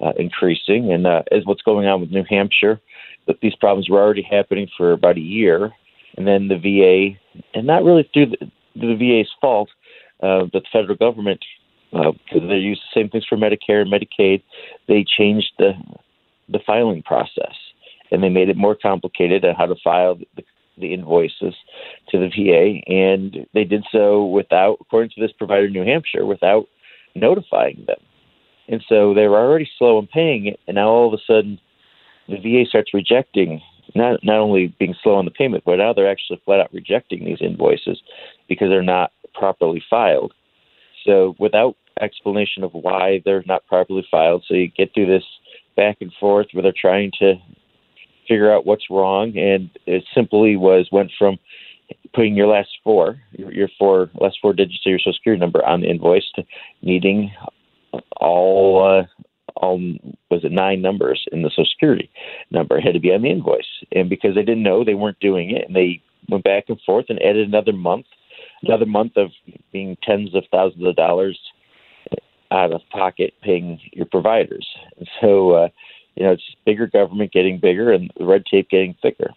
[0.00, 2.80] uh, increasing, and uh, as what's going on with New Hampshire,
[3.26, 5.72] that these problems were already happening for about a year,
[6.16, 7.18] and then the VA,
[7.54, 9.68] and not really through the, the VA's fault,
[10.22, 11.44] uh, but the federal government,
[11.92, 14.42] uh, they use the same things for Medicare and Medicaid,
[14.88, 15.72] they changed the
[16.48, 17.54] the filing process,
[18.12, 20.44] and they made it more complicated on how to file the
[20.78, 21.54] the invoices
[22.08, 26.24] to the VA, and they did so without, according to this provider in New Hampshire,
[26.24, 26.66] without
[27.14, 27.98] notifying them.
[28.68, 31.58] And so they were already slow in paying it, and now all of a sudden
[32.28, 33.60] the VA starts rejecting
[33.94, 37.24] not not only being slow on the payment, but now they're actually flat out rejecting
[37.24, 38.00] these invoices
[38.48, 40.32] because they're not properly filed.
[41.04, 45.24] So without explanation of why they're not properly filed, so you get through this
[45.76, 47.34] back and forth where they're trying to
[48.28, 51.38] figure out what's wrong, and it simply was went from
[52.14, 55.64] putting your last four, your, your four last four digits of your social security number
[55.64, 56.44] on the invoice to
[56.82, 57.32] needing
[58.16, 59.22] all uh,
[59.56, 59.78] all
[60.30, 62.10] was it nine numbers in the social security
[62.50, 65.20] number it had to be on the invoice, and because they didn't know, they weren't
[65.20, 68.06] doing it, and they went back and forth and added another month,
[68.62, 69.30] another month of
[69.72, 71.38] being tens of thousands of dollars
[72.50, 74.66] out of pocket paying your providers.
[74.98, 75.68] And so, uh,
[76.16, 79.30] you know, it's bigger government getting bigger and the red tape getting thicker.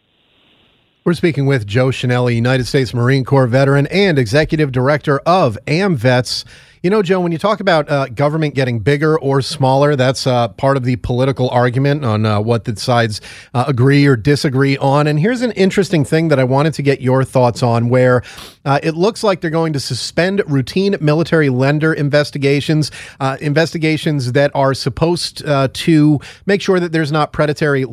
[1.05, 6.45] We're speaking with Joe Chenelly, United States Marine Corps veteran and executive director of AMVETS.
[6.86, 10.50] You know, Joe, when you talk about uh, government getting bigger or smaller, that's uh,
[10.50, 13.22] part of the political argument on uh, what the sides
[13.56, 15.08] uh, agree or disagree on.
[15.08, 18.22] And here's an interesting thing that I wanted to get your thoughts on where
[18.66, 24.52] uh, it looks like they're going to suspend routine military lender investigations, uh, investigations that
[24.54, 27.84] are supposed to make sure that there's not predatory,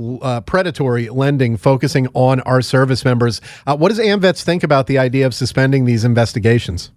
[0.45, 3.41] predatory lending focusing on our service members.
[3.65, 6.91] what does AMVETS think about the idea of suspending these investigations?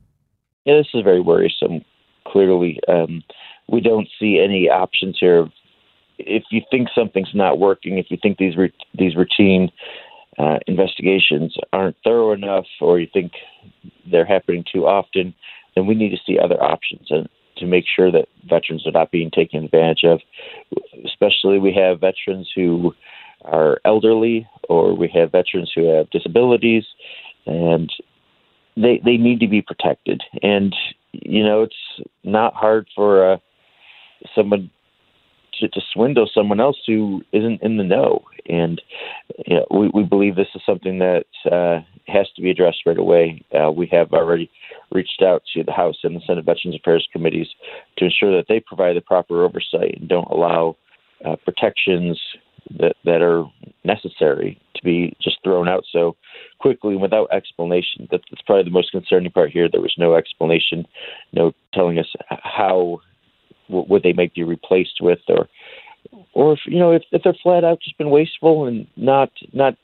[0.66, 1.86] Yeah, this is very worrisome.
[2.28, 3.24] Clearly, um,
[3.70, 5.48] we don't see any options here.
[6.18, 8.56] If you think something's not working, if you think these
[8.98, 9.72] these routine
[10.38, 13.34] uh, investigations aren't thorough enough, or you think
[14.10, 15.34] they're happening too often,
[15.76, 19.12] then we need to see other options and to make sure that veterans are not
[19.12, 20.20] being taken advantage of.
[21.06, 22.94] Especially, we have veterans who
[23.44, 26.86] are elderly, or we have veterans who have disabilities,
[27.46, 27.92] and
[28.76, 30.76] they they need to be protected, and
[31.12, 33.38] you know it's not hard for uh,
[34.36, 34.70] someone
[35.60, 38.82] to, to swindle someone else who isn't in the know, and
[39.48, 42.98] you know, we we believe this is something that uh, has to be addressed right
[42.98, 43.44] away.
[43.54, 44.50] Uh, we have already
[44.92, 47.48] reached out to the House and the Senate Veterans Affairs committees
[47.98, 50.76] to ensure that they provide the proper oversight and don't allow
[51.26, 52.20] uh, protections
[52.78, 53.46] that that are
[53.84, 56.16] necessary be just thrown out so
[56.60, 58.08] quickly without explanation.
[58.12, 59.68] That, that's probably the most concerning part here.
[59.70, 60.86] There was no explanation,
[61.34, 63.02] no telling us how
[63.68, 65.48] would they might be replaced with, or
[66.34, 69.76] or if you know if, if they're flat out just been wasteful and not not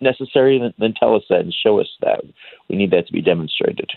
[0.00, 2.22] necessary, then, then tell us that and show us that.
[2.68, 3.90] We need that to be demonstrated.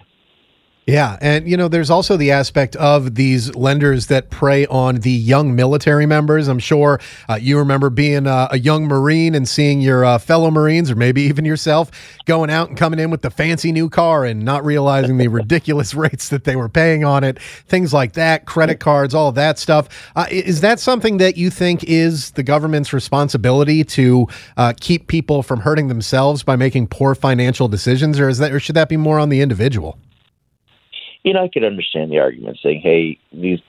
[0.87, 5.11] Yeah, and you know, there's also the aspect of these lenders that prey on the
[5.11, 6.47] young military members.
[6.47, 10.49] I'm sure uh, you remember being uh, a young Marine and seeing your uh, fellow
[10.49, 11.91] Marines, or maybe even yourself,
[12.23, 15.93] going out and coming in with the fancy new car and not realizing the ridiculous
[15.93, 17.37] rates that they were paying on it.
[17.41, 19.89] Things like that, credit cards, all that stuff.
[20.15, 24.25] Uh, is that something that you think is the government's responsibility to
[24.55, 28.59] uh, keep people from hurting themselves by making poor financial decisions, or is that, or
[28.61, 29.99] should that be more on the individual?
[31.27, 33.59] You know, I could understand the argument saying, "Hey, these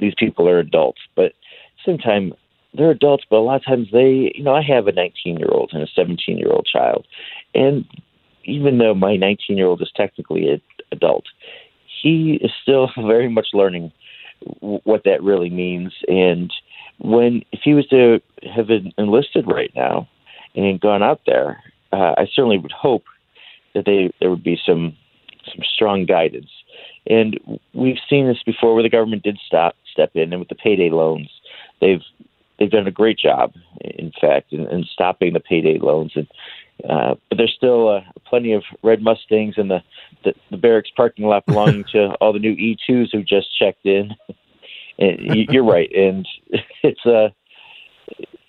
[0.00, 1.34] these people are adults," but at
[1.86, 2.34] the same time,
[2.74, 3.24] they're adults.
[3.30, 5.84] But a lot of times, they, you know, I have a 19 year old and
[5.84, 7.06] a 17 year old child,
[7.54, 7.84] and
[8.42, 10.60] even though my 19 year old is technically an
[10.90, 11.26] adult,
[12.02, 13.92] he is still very much learning
[14.60, 15.94] what that really means.
[16.08, 16.52] And
[16.98, 18.20] when if he was to
[18.52, 18.68] have
[18.98, 20.08] enlisted right now
[20.56, 21.62] and gone out there,
[21.92, 23.04] uh, I certainly would hope
[23.74, 24.96] that they there would be some
[25.44, 26.50] some strong guidance
[27.06, 27.38] and
[27.72, 30.90] we've seen this before where the government did stop step in, and with the payday
[30.90, 31.30] loans,
[31.80, 32.02] they've
[32.58, 36.12] they've done a great job, in fact, in, in stopping the payday loans.
[36.14, 36.28] And
[36.88, 39.82] uh, but there's still uh, plenty of red Mustangs in the,
[40.24, 44.14] the the barracks parking lot belonging to all the new E2s who just checked in.
[44.98, 46.28] and you're right, and
[46.82, 47.30] it's uh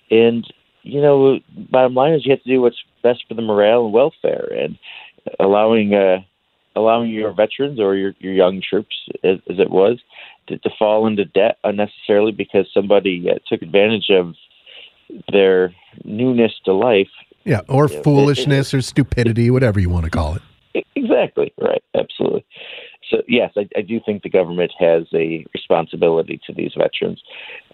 [0.09, 0.45] and
[0.83, 1.39] you know,
[1.69, 4.77] bottom line is you have to do what's best for the morale and welfare, and
[5.39, 6.19] allowing uh
[6.75, 9.99] allowing your veterans or your, your young troops, as, as it was,
[10.47, 14.33] to, to, fall into debt unnecessarily because somebody uh, took advantage of
[15.31, 17.09] their newness to life.
[17.43, 20.85] Yeah, or you know, foolishness it, it, or stupidity, whatever you want to call it.
[20.95, 22.45] Exactly, right, absolutely.
[23.09, 27.21] So, yes, I, I do think the government has a responsibility to these veterans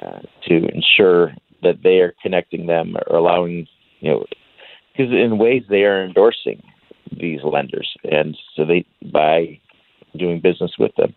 [0.01, 3.67] uh, to ensure that they are connecting them or allowing,
[3.99, 4.25] you know,
[4.91, 6.63] because in ways they are endorsing
[7.11, 9.59] these lenders, and so they by
[10.15, 11.13] doing business with them.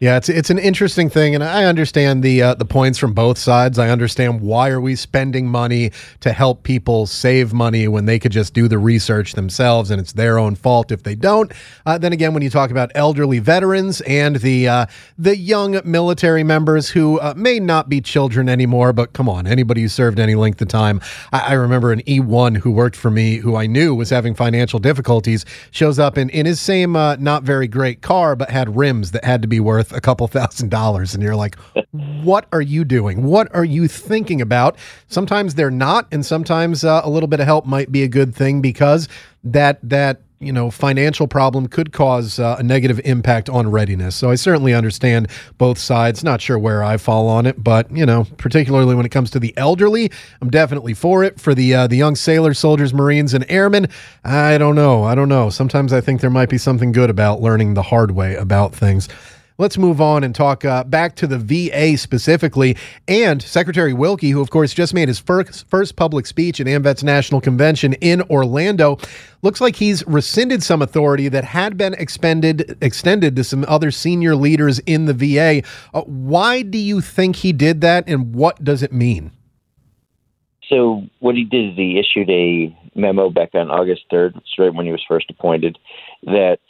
[0.00, 3.36] Yeah, it's it's an interesting thing, and I understand the uh, the points from both
[3.36, 3.80] sides.
[3.80, 5.90] I understand why are we spending money
[6.20, 10.12] to help people save money when they could just do the research themselves, and it's
[10.12, 11.50] their own fault if they don't.
[11.84, 14.86] Uh, then again, when you talk about elderly veterans and the uh,
[15.18, 19.82] the young military members who uh, may not be children anymore, but come on, anybody
[19.82, 21.00] who served any length of time.
[21.32, 24.36] I, I remember an E one who worked for me, who I knew was having
[24.36, 28.76] financial difficulties, shows up in in his same uh, not very great car, but had
[28.76, 31.56] rims that had to be worth a couple thousand dollars and you're like
[32.22, 33.22] what are you doing?
[33.24, 34.76] What are you thinking about?
[35.08, 38.34] Sometimes they're not and sometimes uh, a little bit of help might be a good
[38.34, 39.08] thing because
[39.44, 44.14] that that you know financial problem could cause uh, a negative impact on readiness.
[44.14, 46.22] So i certainly understand both sides.
[46.22, 49.40] Not sure where i fall on it but you know particularly when it comes to
[49.40, 50.10] the elderly
[50.40, 51.40] i'm definitely for it.
[51.40, 53.88] For the uh, the young sailors soldiers marines and airmen
[54.24, 55.02] i don't know.
[55.04, 55.50] I don't know.
[55.50, 59.08] Sometimes i think there might be something good about learning the hard way about things
[59.60, 62.76] Let's move on and talk uh, back to the VA specifically
[63.08, 67.02] and Secretary Wilkie, who, of course, just made his first, first public speech at AMVETS
[67.02, 68.98] National Convention in Orlando.
[69.42, 74.36] Looks like he's rescinded some authority that had been expended, extended to some other senior
[74.36, 75.64] leaders in the VA.
[75.92, 79.32] Uh, why do you think he did that, and what does it mean?
[80.68, 84.86] So, what he did is he issued a memo back on August 3rd, right when
[84.86, 85.78] he was first appointed,
[86.22, 86.60] that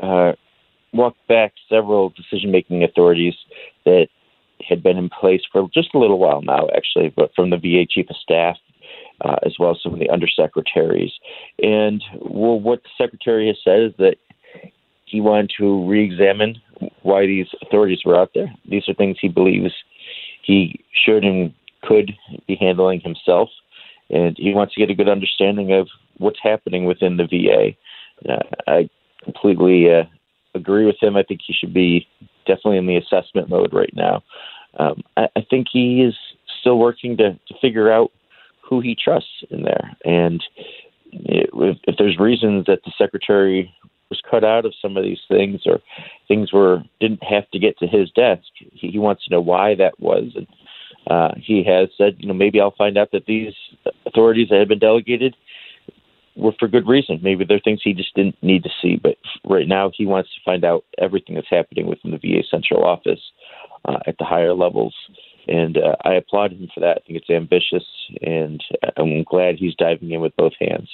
[0.00, 0.32] uh,
[0.94, 3.34] walked back several decision making authorities
[3.84, 4.08] that
[4.66, 7.86] had been in place for just a little while now, actually, but from the VA
[7.88, 8.56] chief of staff.
[9.20, 11.12] Uh, as well as some of the undersecretaries.
[11.62, 14.16] And well, what the secretary has said is that
[15.04, 16.60] he wanted to re examine
[17.02, 18.52] why these authorities were out there.
[18.68, 19.72] These are things he believes
[20.42, 22.12] he should and could
[22.46, 23.48] be handling himself.
[24.10, 25.88] And he wants to get a good understanding of
[26.18, 27.76] what's happening within the VA.
[28.28, 28.90] Uh, I
[29.22, 30.04] completely uh,
[30.54, 31.16] agree with him.
[31.16, 32.06] I think he should be
[32.46, 34.22] definitely in the assessment mode right now.
[34.78, 36.14] Um, I, I think he is
[36.60, 38.10] still working to, to figure out
[38.68, 39.96] who he trusts in there.
[40.04, 40.42] And
[41.12, 43.72] it, if, if there's reasons that the secretary
[44.10, 45.80] was cut out of some of these things or
[46.28, 49.74] things were didn't have to get to his desk, he, he wants to know why
[49.74, 50.32] that was.
[50.34, 50.46] And
[51.06, 53.52] uh, he has said, you know, maybe I'll find out that these
[54.06, 55.36] authorities that had been delegated
[56.36, 57.20] were for good reason.
[57.22, 60.30] Maybe there are things he just didn't need to see, but right now he wants
[60.34, 63.20] to find out everything that's happening within the VA central office
[63.84, 64.94] uh, at the higher levels.
[65.46, 66.98] And uh, I applaud him for that.
[66.98, 67.84] I think it's ambitious,
[68.22, 68.62] and
[68.96, 70.88] I'm glad he's diving in with both hands.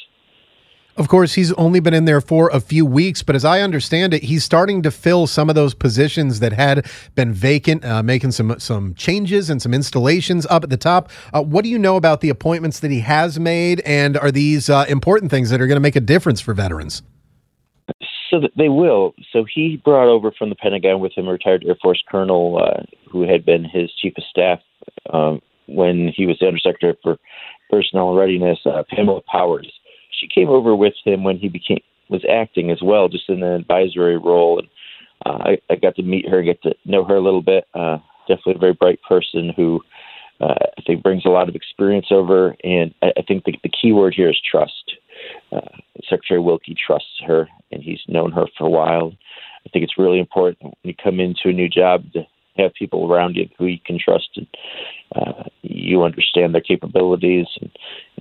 [1.00, 4.12] Of course, he's only been in there for a few weeks, but as I understand
[4.12, 6.84] it, he's starting to fill some of those positions that had
[7.14, 11.08] been vacant, uh, making some some changes and some installations up at the top.
[11.32, 14.68] Uh, what do you know about the appointments that he has made, and are these
[14.68, 17.00] uh, important things that are going to make a difference for veterans?
[18.28, 19.14] So they will.
[19.32, 22.82] So he brought over from the Pentagon with him a retired Air Force colonel uh,
[23.10, 24.58] who had been his chief of staff
[25.14, 27.16] um, when he was the Undersecretary for
[27.70, 29.79] Personnel and Readiness, uh, Pamela Powers
[30.20, 33.52] she came over with him when he became was acting as well, just in an
[33.52, 34.58] advisory role.
[34.58, 34.68] And
[35.24, 37.64] uh, I, I got to meet her, get to know her a little bit.
[37.72, 39.80] Uh, definitely a very bright person who
[40.40, 42.56] uh, I think brings a lot of experience over.
[42.64, 44.96] And I, I think the, the key word here is trust.
[45.52, 45.60] Uh,
[46.08, 49.12] Secretary Wilkie trusts her, and he's known her for a while.
[49.64, 53.10] I think it's really important when you come into a new job to have people
[53.10, 54.46] around you who you can trust and
[55.14, 57.70] uh, you understand their capabilities and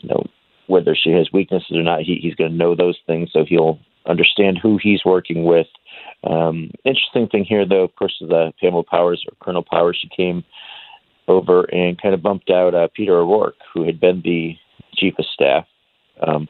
[0.02, 0.24] you know
[0.70, 3.80] whether she has weaknesses or not, he, he's going to know those things, so he'll
[4.08, 5.68] understand who he's working with.
[6.24, 9.98] Um, interesting thing here, though, of course, is uh, Pamela Powers or Colonel Powers.
[10.00, 10.44] She came
[11.28, 14.56] over and kind of bumped out uh, Peter O'Rourke, who had been the
[14.94, 15.66] chief of staff
[16.26, 16.48] um,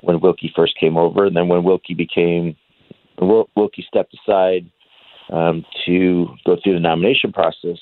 [0.00, 2.56] when Wilkie first came over, and then when Wilkie became
[3.18, 4.68] Wilkie stepped aside
[5.32, 7.78] um, to go through the nomination process.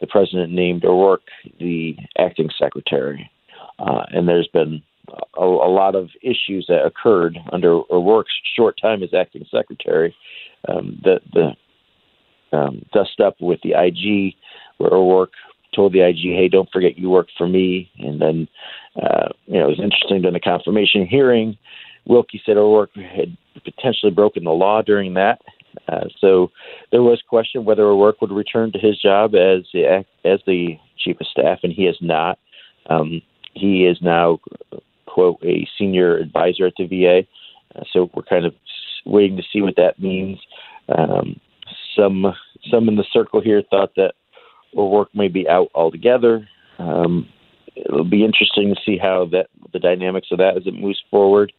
[0.00, 1.28] The president named O'Rourke
[1.60, 3.30] the acting secretary,
[3.78, 9.02] uh, and there's been a, a, lot of issues that occurred under O'Rourke's short time
[9.02, 10.14] as acting secretary.
[10.68, 14.34] Um, the the um, dust up with the IG,
[14.78, 15.32] where O'Rourke
[15.74, 18.48] told the IG, "Hey, don't forget you work for me." And then,
[18.96, 21.58] uh, you know, it was interesting during the confirmation hearing.
[22.06, 25.40] Wilkie said O'Rourke had potentially broken the law during that.
[25.88, 26.50] Uh, so
[26.92, 31.20] there was question whether O'Rourke would return to his job as the as the chief
[31.20, 32.38] of staff, and he has not.
[32.86, 33.22] Um,
[33.54, 34.40] he is now
[35.14, 37.26] quote a senior advisor at the VA.
[37.76, 38.54] Uh, so we're kind of
[39.06, 40.38] waiting to see what that means.
[40.88, 41.40] Um,
[41.96, 42.26] some
[42.70, 44.14] some in the circle here thought that
[44.76, 46.48] O'Rourke may be out altogether.
[46.78, 47.28] Um,
[47.76, 51.52] it'll be interesting to see how that the dynamics of that as it moves forward.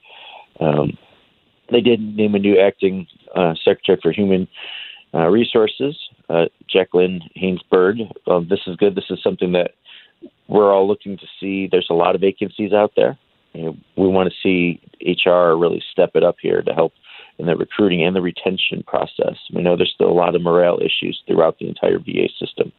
[0.60, 0.98] Um,
[1.72, 4.48] they did name a new acting uh, secretary for human
[5.14, 5.98] uh, resources,
[6.30, 8.00] uh, Jacqueline Haynes Bird.
[8.28, 8.96] Um, this is good.
[8.96, 9.72] This is something that
[10.48, 11.68] we're all looking to see.
[11.72, 13.18] There's a lot of vacancies out there.
[13.56, 16.94] You know, we want to see HR really step it up here to help
[17.38, 19.36] in the recruiting and the retention process.
[19.54, 22.72] We know there's still a lot of morale issues throughout the entire VA system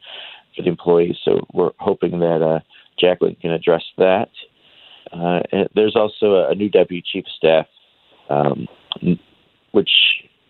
[0.55, 2.59] for the employees, so we're hoping that uh,
[2.99, 4.29] Jacqueline can address that.
[5.11, 7.65] Uh, and there's also a, new deputy chief of staff,
[8.29, 8.67] um,
[9.71, 9.89] which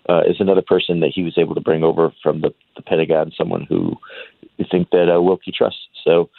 [0.09, 3.31] uh, is another person that he was able to bring over from the, the Pentagon,
[3.37, 3.95] someone who
[4.57, 5.81] we think that uh, Wilkie trusts.
[6.03, 6.29] So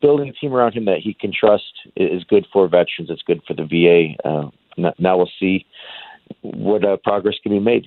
[0.00, 3.10] building a team around him that he can trust is good for veterans.
[3.10, 4.28] It's good for the VA.
[4.28, 4.50] Uh,
[4.98, 5.66] now we'll see
[6.42, 7.86] what uh, progress can be made.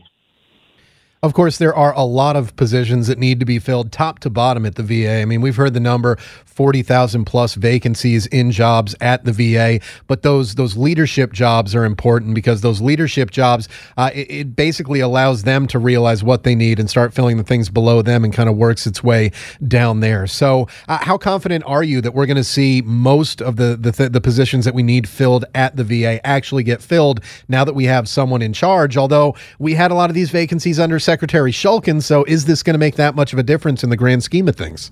[1.24, 4.30] Of course, there are a lot of positions that need to be filled top to
[4.30, 5.22] bottom at the VA.
[5.22, 6.18] I mean, we've heard the number
[6.54, 12.36] 40,000 plus vacancies in jobs at the VA, but those those leadership jobs are important
[12.36, 16.78] because those leadership jobs uh, it, it, basically allows them to realize what they need
[16.78, 19.32] and start filling the things below them and kind of works its way
[19.66, 20.28] down there.
[20.28, 23.94] So, uh, how confident are you that we're going to see most of the the,
[23.94, 27.74] th- the positions that we need filled at the VA actually get filled now that
[27.74, 28.98] we have someone in charge?
[28.98, 32.02] Although we had a lot of these vacancies under Secretary Shulkin.
[32.02, 34.48] So is this going to make that much of a difference in the grand scheme
[34.48, 34.92] of things?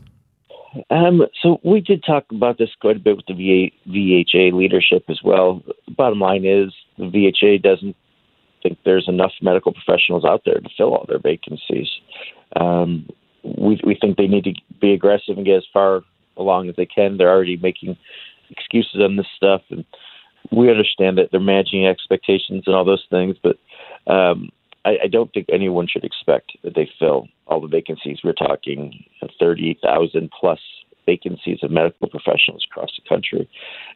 [0.92, 5.04] Um, so we did talk about this quite a bit with the VA, VHA leadership
[5.10, 5.64] as well.
[5.98, 7.96] Bottom line is the VHA doesn't
[8.62, 11.90] think there's enough medical professionals out there to fill all their vacancies.
[12.56, 13.10] Um,
[13.44, 16.04] we, we think they need to be aggressive and get as far
[16.38, 17.18] along as they can.
[17.18, 17.98] They're already making
[18.52, 19.84] excuses on this stuff, and
[20.52, 23.58] we understand that they're managing expectations and all those things, but
[24.06, 24.52] um,
[24.86, 28.20] I, I don't think anyone should expect that they fill all the vacancies.
[28.24, 29.04] We're talking
[29.40, 30.60] 30,000 plus
[31.06, 33.50] vacancies of medical professionals across the country,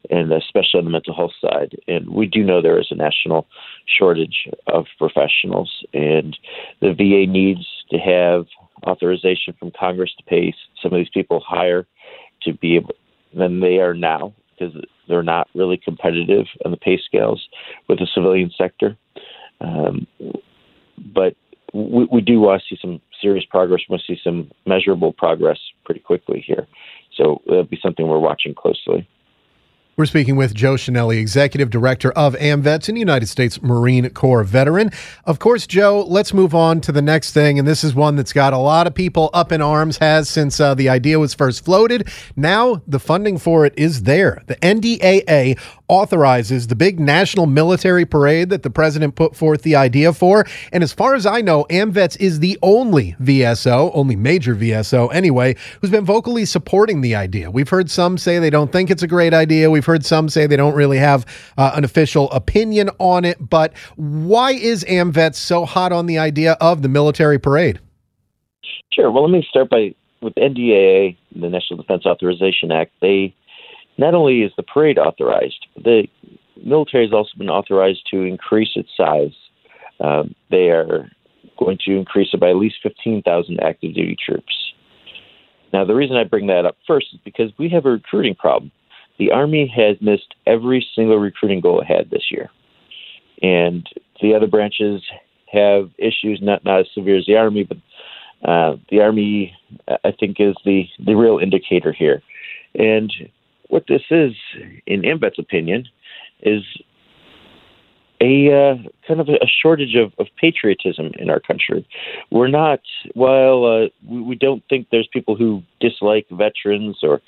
[0.10, 1.76] and especially on the mental health side.
[1.88, 3.48] And we do know there is a national
[3.86, 6.38] shortage of professionals, and
[6.82, 8.46] the VA needs to have
[8.86, 11.86] authorization from Congress to pay some of these people higher
[12.44, 12.96] to be able
[13.34, 14.74] than they are now because
[15.08, 17.48] they're not really competitive on the pay scales
[17.88, 18.98] with the civilian sector.
[19.60, 20.08] Um,
[20.98, 21.36] but
[21.74, 23.82] we, we do want to see some serious progress.
[23.88, 26.68] We want to see some measurable progress pretty quickly here.
[27.16, 29.08] So that'll be something we're watching closely.
[29.98, 34.92] We're speaking with Joe Chenelly, Executive Director of AMVETS and United States Marine Corps veteran.
[35.24, 37.58] Of course, Joe, let's move on to the next thing.
[37.58, 40.60] And this is one that's got a lot of people up in arms, has since
[40.60, 42.10] uh, the idea was first floated.
[42.36, 44.44] Now the funding for it is there.
[44.48, 45.58] The NDAA
[45.88, 50.46] authorizes the big national military parade that the president put forth the idea for.
[50.74, 55.56] And as far as I know, AMVETS is the only VSO, only major VSO anyway,
[55.80, 57.50] who's been vocally supporting the idea.
[57.50, 59.70] We've heard some say they don't think it's a great idea.
[59.72, 61.26] We've heard some say they don't really have
[61.58, 63.38] uh, an official opinion on it.
[63.50, 67.80] But why is AMVETS so hot on the idea of the military parade?
[68.92, 69.12] Sure.
[69.12, 72.92] Well, let me start by with NDAA, the National Defense Authorization Act.
[73.02, 73.36] They
[73.98, 76.08] not only is the parade authorized, the
[76.64, 79.36] military has also been authorized to increase its size.
[80.00, 81.10] Um, they are
[81.58, 84.74] going to increase it by at least 15,000 active duty troops.
[85.72, 88.72] Now, the reason I bring that up first is because we have a recruiting problem.
[89.18, 92.50] The Army has missed every single recruiting goal it had this year.
[93.42, 93.88] And
[94.22, 95.02] the other branches
[95.52, 97.78] have issues, not, not as severe as the Army, but
[98.48, 99.56] uh, the Army,
[99.88, 102.22] I think, is the, the real indicator here.
[102.76, 103.12] And
[103.70, 104.34] what this is,
[104.86, 105.88] in AMVET's opinion,
[106.42, 106.64] is
[108.22, 108.76] a uh,
[109.08, 111.88] kind of a shortage of, of patriotism in our country.
[112.32, 112.80] We're not,
[113.14, 117.22] while uh, we, we don't think there's people who dislike veterans or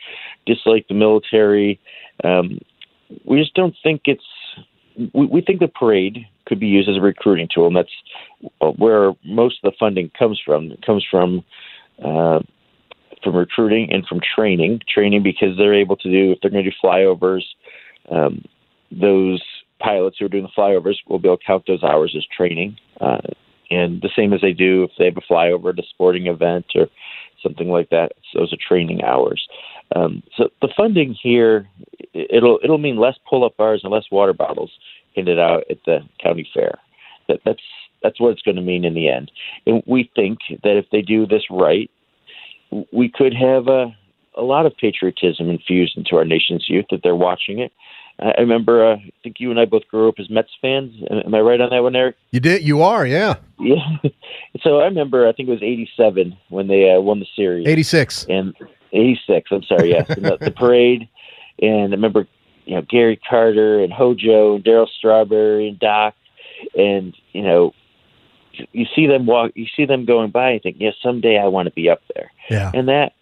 [0.46, 1.80] dislike the military,
[2.24, 2.60] um,
[3.26, 4.24] we just don't think it's,
[5.14, 9.14] we, we think the parade could be used as a recruiting tool, and that's where
[9.26, 10.72] most of the funding comes from.
[10.72, 11.44] It comes from
[12.04, 12.40] uh,
[13.24, 14.82] from recruiting and from training.
[14.88, 17.44] Training because they're able to do if they're going to do flyovers,
[18.10, 18.44] um,
[18.92, 19.44] those
[19.80, 22.78] pilots who are doing the flyovers will be able to count those hours as training.
[23.00, 23.20] Uh,
[23.70, 26.66] and the same as they do if they have a flyover at a sporting event
[26.76, 26.88] or
[27.44, 28.14] something like that.
[28.34, 29.48] those are training hours.
[29.96, 31.68] Um, so the funding here,
[32.14, 34.72] it'll it'll mean less pull-up bars and less water bottles
[35.16, 36.80] handed out at the county fair.
[37.28, 37.62] That, that's
[38.04, 39.32] that's what it's going to mean in the end.
[39.66, 41.90] And we think that if they do this right,
[42.92, 43.96] we could have a,
[44.36, 47.72] a lot of patriotism infused into our nation's youth that they're watching it.
[48.20, 50.92] I remember, uh, I think you and I both grew up as Mets fans.
[51.12, 52.16] Am I right on that one, Eric?
[52.32, 52.64] You did.
[52.64, 53.36] You are, yeah.
[53.60, 53.98] Yeah.
[54.62, 57.68] so I remember, I think it was '87 when they uh, won the series.
[57.68, 58.56] '86 and
[58.92, 59.52] '86.
[59.52, 60.08] I'm sorry, yes.
[60.08, 61.08] the, the, parade,
[61.62, 62.28] and I remember,
[62.66, 66.16] you know, Gary Carter and Hojo and Darryl Strawberry and Doc,
[66.76, 67.76] and you know,
[68.72, 71.68] you see them walk, you see them going by, and think, yeah, someday I want
[71.68, 72.32] to be up there.
[72.50, 72.72] Yeah.
[72.74, 73.14] And that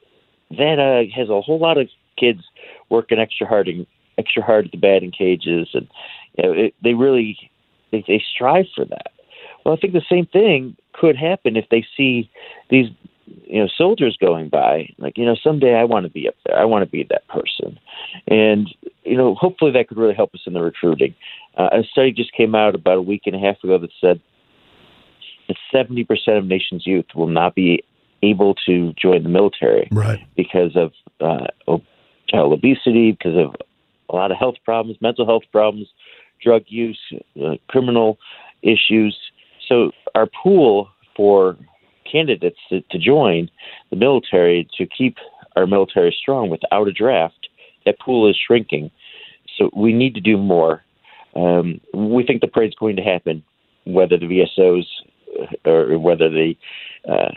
[0.52, 2.44] that uh, has a whole lot of kids
[2.90, 3.86] working extra hard and
[4.18, 5.88] extra hard at the batting cages, and
[6.38, 7.38] you know, it, they really
[7.92, 9.12] they, they strive for that.
[9.64, 12.30] Well, I think the same thing could happen if they see
[12.70, 12.90] these
[13.46, 16.60] you know soldiers going by like you know someday i want to be up there
[16.60, 17.80] i want to be that person
[18.28, 18.74] and
[19.04, 21.16] you know hopefully that could really help us in the recruiting
[21.58, 24.22] uh, a study just came out about a week and a half ago that said
[25.48, 27.84] that 70% of nation's youth will not be
[28.24, 30.26] able to join the military Right.
[30.36, 31.48] because of uh,
[32.28, 33.56] child obesity, because of
[34.10, 35.88] a lot of health problems, mental health problems,
[36.44, 37.00] drug use,
[37.44, 38.18] uh, criminal
[38.62, 39.18] issues.
[39.68, 41.58] So our pool for
[42.10, 43.50] candidates to, to join
[43.90, 45.18] the military to keep
[45.56, 47.48] our military strong without a draft,
[47.86, 48.92] that pool is shrinking.
[49.58, 50.84] So we need to do more.
[51.36, 53.44] Um, we think the parade's going to happen,
[53.86, 54.86] whether the VSOs
[55.40, 56.56] uh, or whether the
[57.10, 57.32] uh,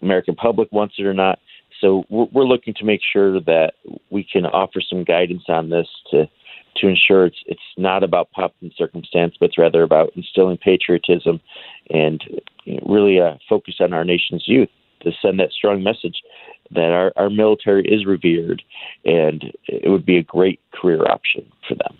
[0.00, 1.38] American public wants it or not.
[1.82, 3.72] So we're, looking to make sure that
[4.10, 6.28] we can offer some guidance on this to
[6.76, 11.40] to ensure it's it's not about pop and circumstance, but it's rather about instilling patriotism
[11.90, 12.22] and
[12.86, 14.70] really uh, focus on our nation's youth
[15.02, 16.22] to send that strong message
[16.70, 18.62] that our, our military is revered
[19.04, 21.98] and it would be a great career option for them.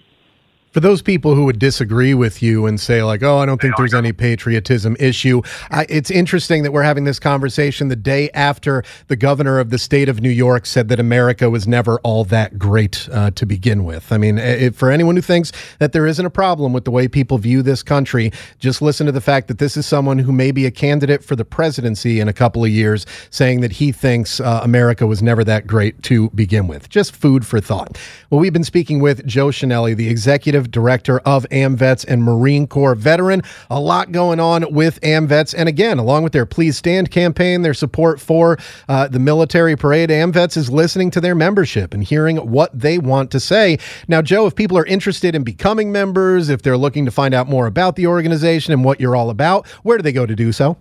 [0.72, 3.76] For those people who would disagree with you and say, like, oh, I don't think
[3.76, 8.82] there's any patriotism issue, I, it's interesting that we're having this conversation the day after
[9.08, 12.58] the governor of the state of New York said that America was never all that
[12.58, 14.10] great uh, to begin with.
[14.10, 17.06] I mean, if, for anyone who thinks that there isn't a problem with the way
[17.06, 20.52] people view this country, just listen to the fact that this is someone who may
[20.52, 24.40] be a candidate for the presidency in a couple of years saying that he thinks
[24.40, 26.88] uh, America was never that great to begin with.
[26.88, 27.98] Just food for thought.
[28.30, 32.94] Well, we've been speaking with Joe Chenelly, the executive director of AMVETS and Marine Corps
[32.94, 33.42] veteran.
[33.70, 35.54] A lot going on with AMVETS.
[35.56, 38.58] And again, along with their Please Stand campaign, their support for
[38.88, 43.30] uh, the military parade, AMVETS is listening to their membership and hearing what they want
[43.32, 43.78] to say.
[44.08, 47.48] Now, Joe, if people are interested in becoming members, if they're looking to find out
[47.48, 50.52] more about the organization and what you're all about, where do they go to do
[50.52, 50.76] so?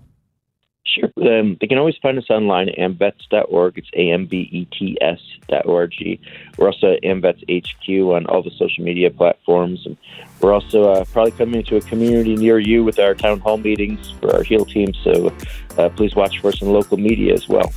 [0.83, 1.11] Sure.
[1.17, 3.77] Um, they can always find us online at amvets.org.
[3.77, 6.19] It's A-M-V-E-T-S dot O-R-G.
[6.57, 9.85] We're also at AMVETS HQ on all the social media platforms.
[9.85, 9.95] And
[10.41, 14.11] we're also uh, probably coming to a community near you with our town hall meetings
[14.19, 14.93] for our HEAL team.
[15.03, 15.33] So
[15.77, 17.71] uh, please watch for us in local media as well.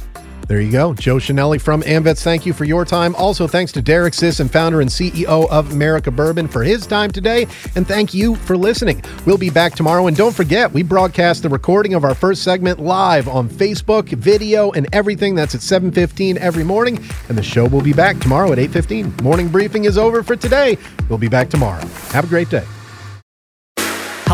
[0.46, 0.92] There you go.
[0.92, 3.14] Joe Chenelly from AMVETS, thank you for your time.
[3.14, 7.46] Also, thanks to Derek Sisson, founder and CEO of Merica Bourbon, for his time today.
[7.76, 9.02] And thank you for listening.
[9.24, 10.06] We'll be back tomorrow.
[10.06, 14.70] And don't forget, we broadcast the recording of our first segment live on Facebook, video,
[14.72, 15.34] and everything.
[15.34, 17.02] That's at 7.15 every morning.
[17.28, 19.22] And the show will be back tomorrow at 8.15.
[19.22, 20.76] Morning briefing is over for today.
[21.08, 21.84] We'll be back tomorrow.
[22.10, 22.64] Have a great day.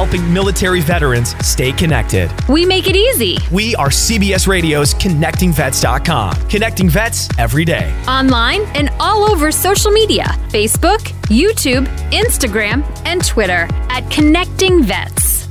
[0.01, 2.33] Helping military veterans stay connected.
[2.49, 3.37] We make it easy.
[3.53, 6.49] We are CBS Radio's ConnectingVets.com.
[6.49, 7.95] Connecting vets every day.
[8.09, 15.47] Online and all over social media Facebook, YouTube, Instagram, and Twitter at Connecting Vets.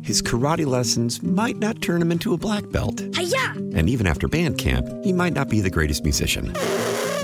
[0.00, 2.98] His karate lessons might not turn him into a black belt.
[3.14, 3.52] Hiya!
[3.74, 6.54] And even after band camp, he might not be the greatest musician.